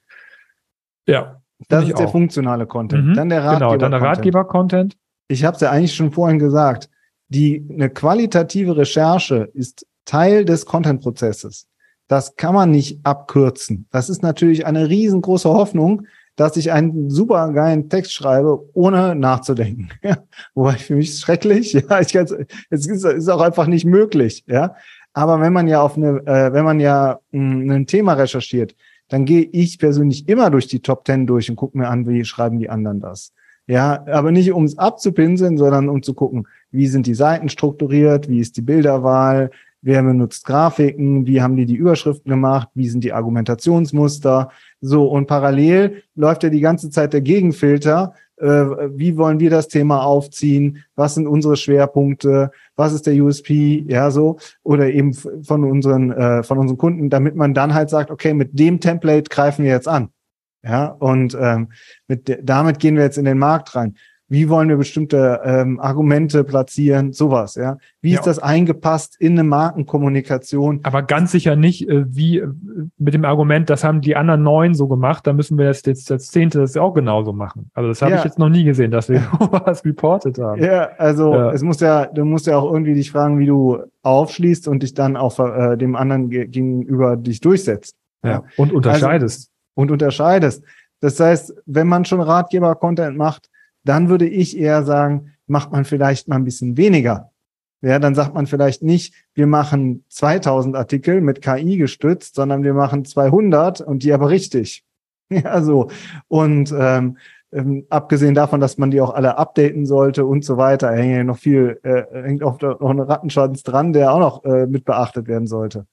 ja. 1.08 1.42
Das 1.70 1.88
ist 1.88 1.98
der 1.98 2.08
funktionale 2.08 2.68
Content. 2.68 3.08
Mhm. 3.08 3.14
Dann 3.16 3.30
der 3.30 3.44
Ratgeber. 3.44 3.72
Genau, 3.72 3.78
dann 3.78 3.92
der 3.92 4.02
Ratgeber-Content. 4.02 4.96
Ich 5.28 5.44
habe 5.44 5.56
es 5.56 5.62
ja 5.62 5.72
eigentlich 5.72 5.96
schon 5.96 6.12
vorhin 6.12 6.38
gesagt 6.38 6.90
die 7.30 7.66
eine 7.70 7.90
qualitative 7.90 8.78
Recherche 8.78 9.50
ist 9.54 9.86
Teil 10.06 10.46
des 10.46 10.66
Content-Prozesses. 10.66 11.68
Das 12.08 12.36
kann 12.38 12.54
man 12.54 12.72
nicht 12.72 13.00
abkürzen. 13.04 13.88
Das 13.92 14.10
ist 14.10 14.24
natürlich 14.24 14.66
eine 14.66 14.88
riesengroße 14.88 15.50
Hoffnung, 15.50 16.08
dass 16.38 16.56
ich 16.56 16.72
einen 16.72 17.10
super 17.10 17.52
geilen 17.52 17.90
Text 17.90 18.14
schreibe, 18.14 18.64
ohne 18.74 19.16
nachzudenken. 19.16 19.90
Wobei 20.54 20.74
für 20.74 20.96
mich 20.96 21.20
schrecklich, 21.20 21.74
ja, 21.90 22.00
ich 22.00 22.14
kann, 22.14 22.28
es 22.70 22.88
ist, 22.88 23.04
ist 23.04 23.28
auch 23.28 23.42
einfach 23.42 23.68
nicht 23.68 23.86
möglich, 23.86 24.46
ja. 24.48 24.76
Aber 25.14 25.42
wenn 25.42 25.52
man 25.52 25.68
ja 25.68 25.82
auf 25.82 25.98
eine, 25.98 26.22
äh, 26.28 26.54
wenn 26.54 26.64
man 26.64 26.80
ja 26.80 27.20
mh, 27.32 27.56
hm, 27.56 27.70
ein 27.72 27.88
Thema 27.88 28.14
recherchiert, 28.14 28.76
dann 29.10 29.26
gehe 29.26 29.50
ich 29.52 29.80
persönlich 29.80 30.30
immer 30.30 30.52
durch 30.52 30.68
die 30.68 30.82
Top 30.82 31.06
Ten 31.06 31.26
durch 31.26 31.50
und 31.50 31.56
gucke 31.56 31.78
mir 31.78 31.88
an, 31.88 32.08
wie 32.08 32.24
schreiben 32.24 32.60
die 32.60 32.70
anderen 32.70 33.00
das. 33.00 33.34
Ja, 33.66 34.06
aber 34.08 34.32
nicht 34.32 34.52
um 34.54 34.64
es 34.64 34.78
abzupinseln, 34.78 35.58
sondern 35.58 35.90
um 35.90 36.04
zu 36.04 36.14
gucken, 36.14 36.48
wie 36.72 36.88
sind 36.88 37.08
die 37.08 37.16
Seiten 37.16 37.50
strukturiert, 37.50 38.30
wie 38.30 38.40
ist 38.40 38.58
die 38.58 38.62
Bilderwahl, 38.62 39.50
wer 39.82 40.04
benutzt 40.04 40.46
Grafiken, 40.46 41.26
wie 41.26 41.42
haben 41.42 41.56
die 41.56 41.66
die 41.66 41.76
Überschriften 41.76 42.30
gemacht, 42.30 42.70
wie 42.76 42.88
sind 42.88 43.04
die 43.04 43.14
Argumentationsmuster. 43.14 44.52
So, 44.82 45.06
und 45.08 45.28
parallel 45.28 46.04
läuft 46.16 46.44
ja 46.44 46.50
die 46.50 46.60
ganze 46.60 46.90
Zeit 46.90 47.14
der 47.14 47.22
Gegenfilter. 47.22 48.14
Äh, 48.38 48.46
wie 48.46 49.18
wollen 49.18 49.40
wir 49.40 49.50
das 49.50 49.68
Thema 49.68 50.04
aufziehen? 50.04 50.84
Was 50.96 51.16
sind 51.16 51.26
unsere 51.26 51.58
Schwerpunkte? 51.58 52.52
Was 52.76 52.94
ist 52.94 53.08
der 53.08 53.16
USP? 53.16 53.84
Ja, 53.88 54.12
so. 54.12 54.38
Oder 54.64 54.92
eben 54.92 55.14
von 55.14 55.64
unseren, 55.64 56.12
äh, 56.12 56.44
von 56.44 56.60
unseren 56.60 56.78
Kunden, 56.78 57.10
damit 57.10 57.36
man 57.36 57.54
dann 57.54 57.74
halt 57.74 57.90
sagt, 57.90 58.12
okay, 58.12 58.34
mit 58.34 58.58
dem 58.60 58.80
Template 58.80 59.30
greifen 59.30 59.66
wir 59.66 59.72
jetzt 59.72 59.88
an. 59.88 60.10
Ja, 60.64 60.88
und 60.88 61.38
ähm, 61.40 61.70
mit, 62.08 62.40
damit 62.44 62.80
gehen 62.80 62.96
wir 62.96 63.04
jetzt 63.04 63.18
in 63.18 63.26
den 63.26 63.38
Markt 63.38 63.76
rein. 63.76 63.96
Wie 64.30 64.50
wollen 64.50 64.68
wir 64.68 64.76
bestimmte 64.76 65.40
ähm, 65.46 65.80
Argumente 65.80 66.44
platzieren? 66.44 67.14
Sowas, 67.14 67.56
ja. 67.56 67.78
Wie 68.02 68.12
ja. 68.12 68.20
ist 68.20 68.28
das 68.28 68.40
eingepasst 68.40 69.16
in 69.20 69.34
eine 69.34 69.46
Markenkommunikation? 69.46 70.82
Aber 70.84 71.02
ganz 71.04 71.32
sicher 71.32 71.56
nicht, 71.56 71.88
äh, 71.88 72.04
wie 72.14 72.40
äh, 72.40 72.48
mit 72.98 73.14
dem 73.14 73.24
Argument, 73.24 73.70
das 73.70 73.86
haben 73.86 74.02
die 74.02 74.18
anderen 74.18 74.44
neun 74.44 74.74
so 74.74 74.88
gemacht, 74.88 75.26
da 75.26 75.32
müssen 75.32 75.58
wir 75.58 75.66
jetzt, 75.66 75.88
jetzt 75.88 76.10
das 76.10 76.28
Zehnte 76.28 76.60
das 76.60 76.76
auch 76.76 76.94
genauso 76.94 77.32
machen. 77.32 77.72
Also 77.74 77.88
das 77.88 78.02
habe 78.02 78.12
ja. 78.12 78.18
ich 78.18 78.26
jetzt 78.26 78.38
noch 78.38 78.50
nie 78.50 78.66
gesehen, 78.66 78.92
dass 78.92 79.08
wir 79.08 79.22
was 79.40 79.86
reported 79.86 80.38
haben. 80.40 80.62
Ja, 80.62 80.90
also 80.98 81.34
ja. 81.34 81.52
es 81.52 81.62
muss 81.62 81.80
ja, 81.80 82.08
du 82.08 82.26
musst 82.26 82.48
ja 82.48 82.58
auch 82.58 82.72
irgendwie 82.72 82.96
dich 82.96 83.12
fragen, 83.12 83.40
wie 83.40 83.46
du 83.46 83.78
aufschließt 84.04 84.68
und 84.68 84.84
dich 84.84 84.94
dann 84.94 85.16
auch 85.16 85.40
äh, 85.40 85.78
dem 85.78 85.96
anderen 85.96 86.30
gegenüber 86.30 87.16
dich 87.16 87.40
durchsetzt. 87.40 87.96
Ja, 88.24 88.44
und 88.58 88.74
unterscheidest. 88.74 89.50
Also, 89.50 89.82
und 89.82 89.92
unterscheidest. 89.92 90.64
Das 91.00 91.20
heißt, 91.20 91.54
wenn 91.66 91.88
man 91.88 92.04
schon 92.04 92.20
Ratgeber-Content 92.20 93.16
macht, 93.16 93.50
dann 93.88 94.10
würde 94.10 94.28
ich 94.28 94.58
eher 94.58 94.84
sagen, 94.84 95.34
macht 95.48 95.72
man 95.72 95.86
vielleicht 95.86 96.28
mal 96.28 96.36
ein 96.36 96.44
bisschen 96.44 96.78
weniger. 96.78 97.32
Ja, 97.82 98.00
dann 98.00 98.16
sagt 98.16 98.34
man 98.34 98.48
vielleicht 98.48 98.82
nicht, 98.82 99.14
wir 99.36 99.46
machen 99.46 100.04
2000 100.10 100.76
Artikel 100.76 101.22
mit 101.22 101.42
KI 101.42 101.78
gestützt, 101.78 102.36
sondern 102.36 102.64
wir 102.64 102.74
machen 102.74 103.06
200 103.06 103.82
und 103.82 104.04
die 104.04 104.14
aber 104.14 104.30
richtig. 104.30 104.84
Ja, 105.30 105.62
so. 105.62 105.90
Und 106.30 106.74
ähm, 106.78 107.18
ähm, 107.52 107.86
abgesehen 107.90 108.34
davon, 108.34 108.62
dass 108.62 108.78
man 108.78 108.92
die 108.92 109.02
auch 109.02 109.14
alle 109.14 109.38
updaten 109.38 109.86
sollte 109.86 110.26
und 110.26 110.46
so 110.46 110.56
weiter, 110.56 110.92
hängt 110.92 111.18
ja 111.18 111.24
noch 111.26 111.38
viel, 111.38 111.82
äh, 111.84 112.04
hängt 112.24 112.44
auch 112.44 112.62
noch 112.62 112.90
ein 112.90 113.00
Rattenschwanz 113.02 113.62
dran, 113.64 113.92
der 113.92 114.14
auch 114.14 114.20
noch 114.20 114.46
äh, 114.46 114.68
mit 114.68 114.86
beachtet 114.86 115.28
werden 115.28 115.48
sollte. 115.48 115.86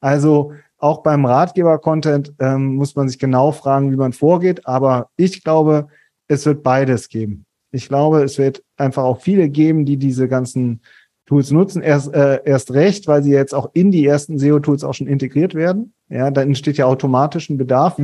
Also 0.00 0.54
auch 0.78 1.02
beim 1.02 1.24
Ratgeber-Content 1.24 2.34
ähm, 2.38 2.76
muss 2.76 2.96
man 2.96 3.08
sich 3.08 3.18
genau 3.18 3.52
fragen, 3.52 3.92
wie 3.92 3.96
man 3.96 4.12
vorgeht. 4.12 4.66
Aber 4.66 5.10
ich 5.16 5.44
glaube, 5.44 5.88
es 6.30 6.46
wird 6.46 6.62
beides 6.62 7.08
geben. 7.08 7.44
Ich 7.72 7.88
glaube, 7.88 8.22
es 8.22 8.38
wird 8.38 8.62
einfach 8.76 9.02
auch 9.02 9.20
viele 9.20 9.48
geben, 9.48 9.84
die 9.84 9.96
diese 9.96 10.28
ganzen 10.28 10.80
Tools 11.26 11.50
nutzen. 11.50 11.82
Erst, 11.82 12.14
äh, 12.14 12.40
erst 12.44 12.72
recht, 12.72 13.08
weil 13.08 13.22
sie 13.22 13.32
jetzt 13.32 13.54
auch 13.54 13.70
in 13.72 13.90
die 13.90 14.06
ersten 14.06 14.38
SEO-Tools 14.38 14.84
auch 14.84 14.94
schon 14.94 15.08
integriert 15.08 15.54
werden. 15.54 15.92
Ja, 16.08 16.30
dann 16.30 16.48
entsteht 16.48 16.76
ja 16.76 16.86
automatisch 16.86 17.50
ein 17.50 17.58
Bedarf. 17.58 18.00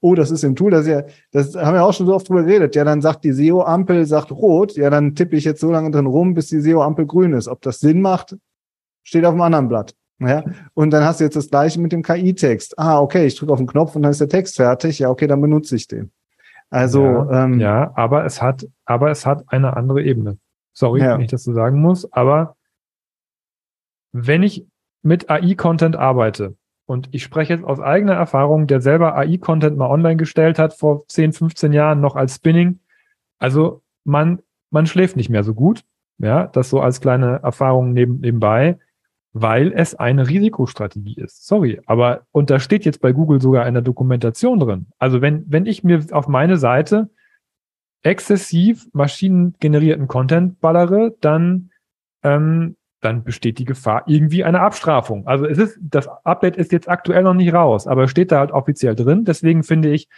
Oh, 0.00 0.14
das 0.14 0.30
ist 0.30 0.44
im 0.44 0.56
Tool, 0.56 0.70
das 0.70 0.82
ist 0.82 0.88
ja, 0.88 1.02
das 1.32 1.54
haben 1.54 1.74
wir 1.74 1.84
auch 1.84 1.92
schon 1.92 2.06
so 2.06 2.14
oft 2.14 2.28
drüber 2.28 2.42
geredet. 2.42 2.74
Ja, 2.74 2.84
dann 2.84 3.02
sagt 3.02 3.24
die 3.24 3.32
SEO-Ampel, 3.32 4.04
sagt 4.06 4.32
rot. 4.32 4.76
Ja, 4.76 4.90
dann 4.90 5.14
tippe 5.14 5.36
ich 5.36 5.44
jetzt 5.44 5.60
so 5.60 5.70
lange 5.70 5.92
drin 5.92 6.06
rum, 6.06 6.34
bis 6.34 6.48
die 6.48 6.60
SEO-Ampel 6.60 7.06
grün 7.06 7.34
ist. 7.34 7.46
Ob 7.46 7.62
das 7.62 7.78
Sinn 7.78 8.00
macht, 8.00 8.36
steht 9.04 9.24
auf 9.24 9.34
dem 9.34 9.42
anderen 9.42 9.68
Blatt. 9.68 9.94
Ja, 10.18 10.44
und 10.74 10.90
dann 10.90 11.04
hast 11.04 11.20
du 11.20 11.24
jetzt 11.24 11.36
das 11.36 11.50
gleiche 11.50 11.80
mit 11.80 11.92
dem 11.92 12.02
KI-Text. 12.02 12.78
Ah, 12.78 13.00
okay, 13.00 13.26
ich 13.26 13.36
drücke 13.36 13.52
auf 13.52 13.58
den 13.58 13.66
Knopf 13.66 13.94
und 13.94 14.02
dann 14.02 14.10
ist 14.10 14.20
der 14.20 14.28
Text 14.28 14.56
fertig. 14.56 14.98
Ja, 14.98 15.08
okay, 15.08 15.26
dann 15.26 15.40
benutze 15.40 15.76
ich 15.76 15.86
den. 15.86 16.12
Also 16.70 17.04
ja, 17.04 17.44
ähm, 17.44 17.60
ja 17.60 17.92
aber 17.96 18.24
es 18.24 18.40
hat, 18.40 18.66
aber 18.84 19.10
es 19.10 19.26
hat 19.26 19.44
eine 19.48 19.76
andere 19.76 20.02
Ebene. 20.02 20.38
Sorry, 20.72 21.00
ja. 21.00 21.14
wenn 21.14 21.22
ich 21.22 21.30
das 21.30 21.44
so 21.44 21.52
sagen 21.52 21.80
muss, 21.80 22.10
aber 22.12 22.56
wenn 24.12 24.42
ich 24.42 24.66
mit 25.02 25.30
AI-Content 25.30 25.96
arbeite 25.96 26.56
und 26.86 27.08
ich 27.12 27.22
spreche 27.22 27.54
jetzt 27.54 27.64
aus 27.64 27.80
eigener 27.80 28.14
Erfahrung, 28.14 28.66
der 28.66 28.80
selber 28.80 29.16
AI-Content 29.16 29.76
mal 29.76 29.90
online 29.90 30.16
gestellt 30.16 30.58
hat 30.58 30.74
vor 30.74 31.06
10, 31.08 31.32
15 31.32 31.72
Jahren 31.72 32.00
noch 32.00 32.16
als 32.16 32.36
Spinning, 32.36 32.80
also 33.38 33.82
man 34.04 34.40
man 34.70 34.86
schläft 34.86 35.16
nicht 35.16 35.30
mehr 35.30 35.42
so 35.42 35.54
gut, 35.54 35.84
ja, 36.18 36.46
das 36.46 36.70
so 36.70 36.80
als 36.80 37.00
kleine 37.00 37.40
Erfahrung 37.42 37.92
neben, 37.92 38.20
nebenbei 38.20 38.78
weil 39.32 39.72
es 39.72 39.94
eine 39.94 40.28
Risikostrategie 40.28 41.14
ist. 41.16 41.46
Sorry, 41.46 41.80
aber 41.86 42.22
und 42.32 42.50
da 42.50 42.58
steht 42.58 42.84
jetzt 42.84 43.00
bei 43.00 43.12
Google 43.12 43.40
sogar 43.40 43.64
eine 43.64 43.82
Dokumentation 43.82 44.58
drin. 44.58 44.86
Also 44.98 45.20
wenn, 45.20 45.44
wenn 45.46 45.66
ich 45.66 45.84
mir 45.84 46.04
auf 46.10 46.26
meine 46.26 46.56
Seite 46.56 47.10
exzessiv 48.02 48.86
maschinengenerierten 48.92 50.08
Content 50.08 50.60
ballere, 50.60 51.14
dann 51.20 51.70
ähm, 52.22 52.76
dann 53.00 53.24
besteht 53.24 53.58
die 53.58 53.64
Gefahr 53.64 54.02
irgendwie 54.06 54.44
einer 54.44 54.60
Abstrafung. 54.60 55.26
Also 55.26 55.46
es 55.46 55.58
ist, 55.58 55.78
das 55.80 56.08
Update 56.24 56.56
ist 56.56 56.72
jetzt 56.72 56.88
aktuell 56.88 57.22
noch 57.22 57.34
nicht 57.34 57.52
raus, 57.52 57.86
aber 57.86 58.08
steht 58.08 58.30
da 58.30 58.40
halt 58.40 58.52
offiziell 58.52 58.94
drin. 58.94 59.24
Deswegen 59.24 59.62
finde 59.62 59.90
ich, 59.90 60.08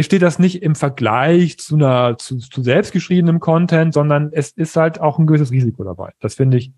steht 0.00 0.22
das 0.22 0.38
nicht 0.38 0.62
im 0.62 0.74
Vergleich 0.74 1.58
zu 1.58 1.74
einer, 1.74 2.16
zu, 2.18 2.38
zu 2.38 2.62
selbstgeschriebenem 2.62 3.40
Content, 3.40 3.92
sondern 3.92 4.30
es 4.32 4.50
ist 4.52 4.76
halt 4.76 5.00
auch 5.00 5.18
ein 5.18 5.26
gewisses 5.26 5.50
Risiko 5.50 5.84
dabei. 5.84 6.12
Das 6.20 6.34
finde 6.34 6.56
ich 6.56 6.72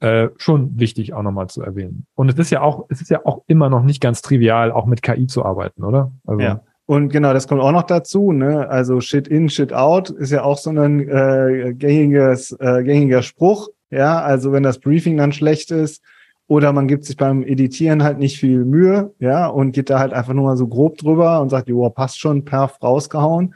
äh, 0.00 0.28
schon 0.36 0.78
wichtig 0.78 1.14
auch 1.14 1.22
nochmal 1.22 1.48
zu 1.48 1.62
erwähnen. 1.62 2.06
Und 2.14 2.28
es 2.28 2.38
ist 2.38 2.50
ja 2.50 2.60
auch, 2.60 2.86
es 2.88 3.00
ist 3.00 3.10
ja 3.10 3.24
auch 3.24 3.42
immer 3.46 3.68
noch 3.68 3.82
nicht 3.82 4.00
ganz 4.00 4.22
trivial, 4.22 4.70
auch 4.70 4.86
mit 4.86 5.02
KI 5.02 5.26
zu 5.26 5.44
arbeiten, 5.44 5.82
oder? 5.82 6.12
Also, 6.24 6.40
ja. 6.40 6.60
Und 6.84 7.08
genau, 7.08 7.32
das 7.32 7.48
kommt 7.48 7.60
auch 7.60 7.72
noch 7.72 7.82
dazu, 7.82 8.30
ne? 8.30 8.68
Also 8.68 9.00
Shit 9.00 9.26
in, 9.26 9.48
Shit 9.48 9.72
out 9.72 10.10
ist 10.10 10.30
ja 10.30 10.44
auch 10.44 10.58
so 10.58 10.70
ein 10.70 11.00
äh, 11.08 11.74
gängiges, 11.74 12.52
äh, 12.60 12.84
gängiger 12.84 13.22
Spruch. 13.22 13.70
Ja, 13.90 14.20
also 14.20 14.52
wenn 14.52 14.62
das 14.62 14.78
Briefing 14.78 15.16
dann 15.16 15.32
schlecht 15.32 15.72
ist 15.72 16.02
oder 16.48 16.72
man 16.72 16.86
gibt 16.86 17.04
sich 17.04 17.16
beim 17.16 17.42
Editieren 17.42 18.02
halt 18.02 18.18
nicht 18.18 18.38
viel 18.38 18.64
Mühe, 18.64 19.12
ja, 19.18 19.46
und 19.48 19.72
geht 19.72 19.90
da 19.90 19.98
halt 19.98 20.12
einfach 20.12 20.32
nur 20.32 20.44
mal 20.44 20.56
so 20.56 20.68
grob 20.68 20.98
drüber 20.98 21.40
und 21.40 21.50
sagt, 21.50 21.68
jo, 21.68 21.88
passt 21.90 22.20
schon, 22.20 22.44
perf 22.44 22.82
rausgehauen. 22.82 23.54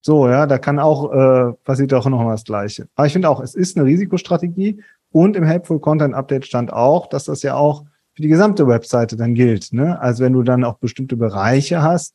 So, 0.00 0.28
ja, 0.28 0.46
da 0.46 0.58
kann 0.58 0.78
auch, 0.78 1.12
äh, 1.12 1.52
passiert 1.64 1.94
auch 1.94 2.06
noch 2.06 2.22
mal 2.22 2.32
das 2.32 2.44
Gleiche. 2.44 2.88
Aber 2.94 3.06
ich 3.06 3.12
finde 3.12 3.28
auch, 3.30 3.40
es 3.40 3.54
ist 3.54 3.76
eine 3.76 3.86
Risikostrategie 3.86 4.82
und 5.10 5.36
im 5.36 5.44
Helpful 5.44 5.80
Content 5.80 6.14
Update 6.14 6.44
stand 6.44 6.72
auch, 6.72 7.06
dass 7.06 7.24
das 7.24 7.42
ja 7.42 7.54
auch 7.54 7.84
für 8.14 8.22
die 8.22 8.28
gesamte 8.28 8.66
Webseite 8.66 9.16
dann 9.16 9.34
gilt. 9.34 9.72
Ne? 9.72 9.98
Also 10.00 10.24
wenn 10.24 10.32
du 10.32 10.42
dann 10.42 10.64
auch 10.64 10.78
bestimmte 10.78 11.16
Bereiche 11.16 11.82
hast, 11.82 12.14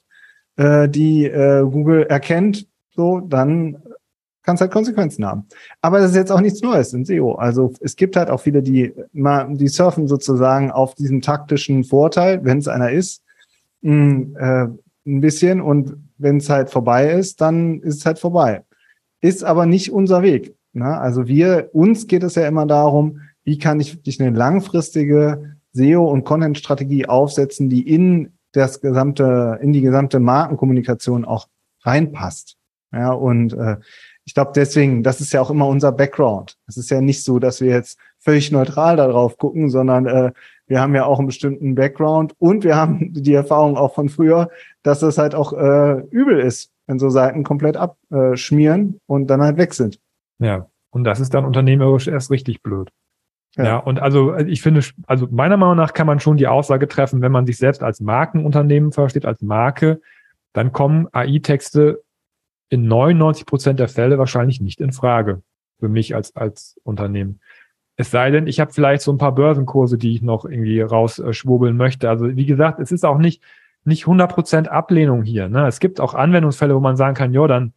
äh, 0.58 0.88
die 0.88 1.25
äh, 1.25 1.62
Google 1.63 2.03
erkennt, 2.03 2.67
so, 2.91 3.21
dann 3.21 3.77
kann 4.43 4.56
es 4.56 4.62
halt 4.62 4.71
Konsequenzen 4.71 5.25
haben. 5.25 5.45
Aber 5.82 5.99
das 5.99 6.12
ist 6.12 6.17
jetzt 6.17 6.32
auch 6.32 6.41
nichts 6.41 6.62
Neues 6.62 6.93
in 6.93 7.06
SEO. 7.06 7.34
Also 7.34 7.73
es 7.82 7.95
gibt 7.95 8.15
halt 8.15 8.30
auch 8.30 8.41
viele, 8.41 8.63
die 8.63 8.93
die 9.13 9.67
surfen 9.67 10.08
sozusagen 10.08 10.71
auf 10.71 10.95
diesen 10.95 11.21
taktischen 11.21 11.84
Vorteil, 11.84 12.43
wenn 12.43 12.60
es 12.60 12.67
einer 12.67 12.91
ist, 12.91 13.23
mh, 13.82 13.93
mm, 13.93 14.36
äh, 14.38 14.67
ein 15.06 15.21
bisschen 15.21 15.62
und 15.62 15.97
wenn 16.17 16.38
es 16.38 16.49
halt 16.49 16.69
vorbei 16.69 17.12
ist, 17.12 17.41
dann 17.41 17.82
ist 17.82 17.97
es 17.97 18.06
halt 18.06 18.19
vorbei. 18.19 18.63
Ist 19.21 19.43
aber 19.43 19.65
nicht 19.65 19.91
unser 19.91 20.21
Weg. 20.21 20.56
Ne? 20.73 20.97
Also 20.97 21.28
wir, 21.28 21.69
uns 21.73 22.08
geht 22.08 22.23
es 22.23 22.36
ja 22.36 22.47
immer 22.47 22.65
darum, 22.65 23.21
wie 23.43 23.58
kann 23.58 23.80
ich 23.80 23.95
wirklich 23.95 24.21
eine 24.21 24.36
langfristige 24.38 25.56
SEO 25.73 26.06
und 26.06 26.23
Content-Strategie 26.23 27.08
aufsetzen, 27.08 27.69
die 27.69 27.88
in 27.88 28.34
das 28.52 28.82
gesamte, 28.82 29.60
in 29.62 29.73
die 29.73 29.82
gesamte 29.82 30.19
Markenkommunikation 30.19 31.25
auch 31.25 31.47
reinpasst. 31.84 32.58
Ja, 32.91 33.12
und 33.12 33.54
äh, 33.54 33.78
ich 34.29 34.35
glaube 34.35 34.51
deswegen, 34.53 35.01
das 35.01 35.21
ist 35.21 35.33
ja 35.33 35.41
auch 35.41 35.49
immer 35.49 35.65
unser 35.65 35.91
Background. 35.91 36.55
Es 36.67 36.77
ist 36.77 36.91
ja 36.91 37.01
nicht 37.01 37.23
so, 37.23 37.39
dass 37.39 37.61
wir 37.61 37.71
jetzt 37.71 37.99
völlig 38.19 38.51
neutral 38.51 38.95
darauf 38.95 39.39
gucken, 39.39 39.71
sondern 39.71 40.05
äh, 40.05 40.31
wir 40.67 40.79
haben 40.79 40.93
ja 40.93 41.05
auch 41.05 41.17
einen 41.17 41.25
bestimmten 41.25 41.73
Background 41.73 42.35
und 42.37 42.63
wir 42.63 42.75
haben 42.75 43.11
die 43.13 43.33
Erfahrung 43.33 43.75
auch 43.75 43.95
von 43.95 44.07
früher, 44.07 44.51
dass 44.83 44.99
das 44.99 45.17
halt 45.17 45.33
auch 45.33 45.51
äh, 45.53 46.01
übel 46.11 46.39
ist, 46.39 46.71
wenn 46.85 46.99
so 46.99 47.09
Seiten 47.09 47.43
komplett 47.43 47.75
abschmieren 47.75 48.99
und 49.07 49.31
dann 49.31 49.41
halt 49.41 49.57
weg 49.57 49.73
sind. 49.73 49.99
Ja, 50.37 50.67
und 50.91 51.05
das 51.05 51.19
ist 51.19 51.33
dann 51.33 51.43
unternehmerisch 51.43 52.07
erst 52.07 52.29
richtig 52.29 52.61
blöd. 52.61 52.91
Ja. 53.55 53.63
ja, 53.63 53.77
und 53.77 53.99
also 53.99 54.35
ich 54.35 54.61
finde, 54.61 54.81
also 55.07 55.27
meiner 55.31 55.57
Meinung 55.57 55.75
nach 55.75 55.93
kann 55.93 56.05
man 56.05 56.19
schon 56.19 56.37
die 56.37 56.45
Aussage 56.45 56.87
treffen, 56.87 57.23
wenn 57.23 57.31
man 57.31 57.47
sich 57.47 57.57
selbst 57.57 57.81
als 57.81 57.99
Markenunternehmen 57.99 58.91
versteht, 58.91 59.25
als 59.25 59.41
Marke, 59.41 60.01
dann 60.53 60.71
kommen 60.71 61.07
AI-Texte 61.13 62.03
in 62.69 62.88
99 62.88 63.45
Prozent 63.45 63.79
der 63.79 63.88
Fälle 63.88 64.17
wahrscheinlich 64.17 64.62
nicht 64.62 64.79
in 64.82 64.91
Frage 64.91 65.41
für 65.79 65.89
mich 65.89 66.15
als, 66.15 66.36
als 66.36 66.79
Unternehmen. 66.84 67.39
Es 67.95 68.12
sei 68.12 68.32
denn, 68.32 68.47
ich 68.47 68.60
habe 68.60 68.71
vielleicht 68.71 69.01
so 69.01 69.12
ein 69.12 69.17
paar 69.17 69.36
Börsenkurse, 69.36 69.97
die 69.97 70.13
ich 70.13 70.21
noch 70.21 70.45
irgendwie 70.45 70.82
rausschwurbeln 70.82 71.75
möchte. 71.75 72.10
Also 72.10 72.36
wie 72.36 72.45
gesagt, 72.45 72.79
es 72.79 72.91
ist 72.91 73.05
auch 73.05 73.17
nicht, 73.17 73.43
nicht 73.84 74.03
100 74.03 74.32
Prozent 74.32 74.69
Ablehnung 74.69 75.23
hier. 75.23 75.49
Ne? 75.49 75.67
Es 75.67 75.79
gibt 75.79 75.99
auch 75.99 76.13
Anwendungsfälle, 76.13 76.75
wo 76.75 76.79
man 76.79 76.95
sagen 76.95 77.15
kann, 77.15 77.34
ja, 77.34 77.45
dann 77.47 77.73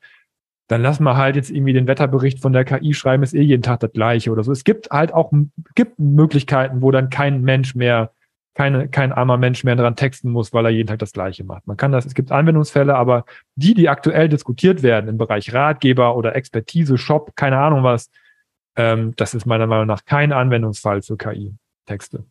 dann 0.72 0.80
lass 0.80 1.00
mal 1.00 1.18
halt 1.18 1.36
jetzt 1.36 1.50
irgendwie 1.50 1.74
den 1.74 1.86
Wetterbericht 1.86 2.40
von 2.40 2.54
der 2.54 2.64
KI 2.64 2.94
schreiben, 2.94 3.22
ist 3.22 3.34
eh 3.34 3.42
jeden 3.42 3.62
Tag 3.62 3.80
das 3.80 3.92
gleiche 3.92 4.30
oder 4.30 4.42
so. 4.42 4.52
Es 4.52 4.64
gibt 4.64 4.90
halt 4.90 5.12
auch 5.12 5.30
gibt 5.74 5.98
Möglichkeiten, 5.98 6.80
wo 6.80 6.90
dann 6.90 7.10
kein 7.10 7.42
Mensch 7.42 7.74
mehr, 7.74 8.12
keine, 8.54 8.88
kein 8.88 9.12
armer 9.12 9.38
Mensch 9.38 9.64
mehr 9.64 9.76
dran 9.76 9.96
texten 9.96 10.30
muss, 10.30 10.52
weil 10.52 10.66
er 10.66 10.70
jeden 10.70 10.86
Tag 10.86 10.98
das 10.98 11.12
gleiche 11.12 11.44
macht. 11.44 11.66
Man 11.66 11.76
kann 11.76 11.92
das, 11.92 12.04
es 12.04 12.14
gibt 12.14 12.32
Anwendungsfälle, 12.32 12.94
aber 12.94 13.24
die, 13.54 13.74
die 13.74 13.88
aktuell 13.88 14.28
diskutiert 14.28 14.82
werden 14.82 15.08
im 15.08 15.16
Bereich 15.16 15.52
Ratgeber 15.54 16.16
oder 16.16 16.36
Expertise, 16.36 16.98
Shop, 16.98 17.34
keine 17.34 17.58
Ahnung 17.58 17.82
was, 17.82 18.10
ähm, 18.76 19.14
das 19.16 19.34
ist 19.34 19.46
meiner 19.46 19.66
Meinung 19.66 19.86
nach 19.86 20.04
kein 20.04 20.32
Anwendungsfall 20.32 21.02
für 21.02 21.16
KI-Texte. 21.16 22.24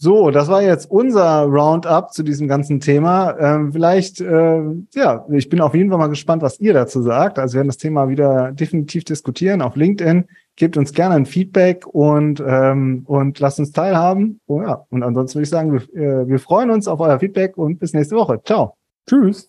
So, 0.00 0.30
das 0.30 0.46
war 0.46 0.62
jetzt 0.62 0.88
unser 0.88 1.42
Roundup 1.42 2.12
zu 2.12 2.22
diesem 2.22 2.46
ganzen 2.46 2.78
Thema. 2.78 3.36
Ähm, 3.40 3.72
vielleicht, 3.72 4.20
äh, 4.20 4.62
ja, 4.94 5.26
ich 5.28 5.48
bin 5.48 5.60
auf 5.60 5.74
jeden 5.74 5.90
Fall 5.90 5.98
mal 5.98 6.06
gespannt, 6.06 6.40
was 6.40 6.60
ihr 6.60 6.72
dazu 6.72 7.02
sagt. 7.02 7.40
Also 7.40 7.54
wir 7.54 7.58
werden 7.58 7.68
das 7.68 7.78
Thema 7.78 8.08
wieder 8.08 8.52
definitiv 8.52 9.02
diskutieren 9.02 9.60
auf 9.60 9.74
LinkedIn 9.74 10.26
gebt 10.58 10.76
uns 10.76 10.92
gerne 10.92 11.14
ein 11.14 11.24
Feedback 11.24 11.86
und, 11.86 12.42
ähm, 12.44 13.04
und 13.06 13.38
lasst 13.38 13.60
uns 13.60 13.72
teilhaben. 13.72 14.40
Oh 14.46 14.60
ja, 14.60 14.84
und 14.90 15.02
ansonsten 15.02 15.36
würde 15.36 15.44
ich 15.44 15.50
sagen, 15.50 15.72
wir, 15.72 15.82
äh, 15.94 16.28
wir 16.28 16.38
freuen 16.38 16.70
uns 16.70 16.88
auf 16.88 17.00
euer 17.00 17.18
Feedback 17.18 17.56
und 17.56 17.78
bis 17.78 17.94
nächste 17.94 18.16
Woche. 18.16 18.40
Ciao. 18.44 18.74
Tschüss. 19.08 19.48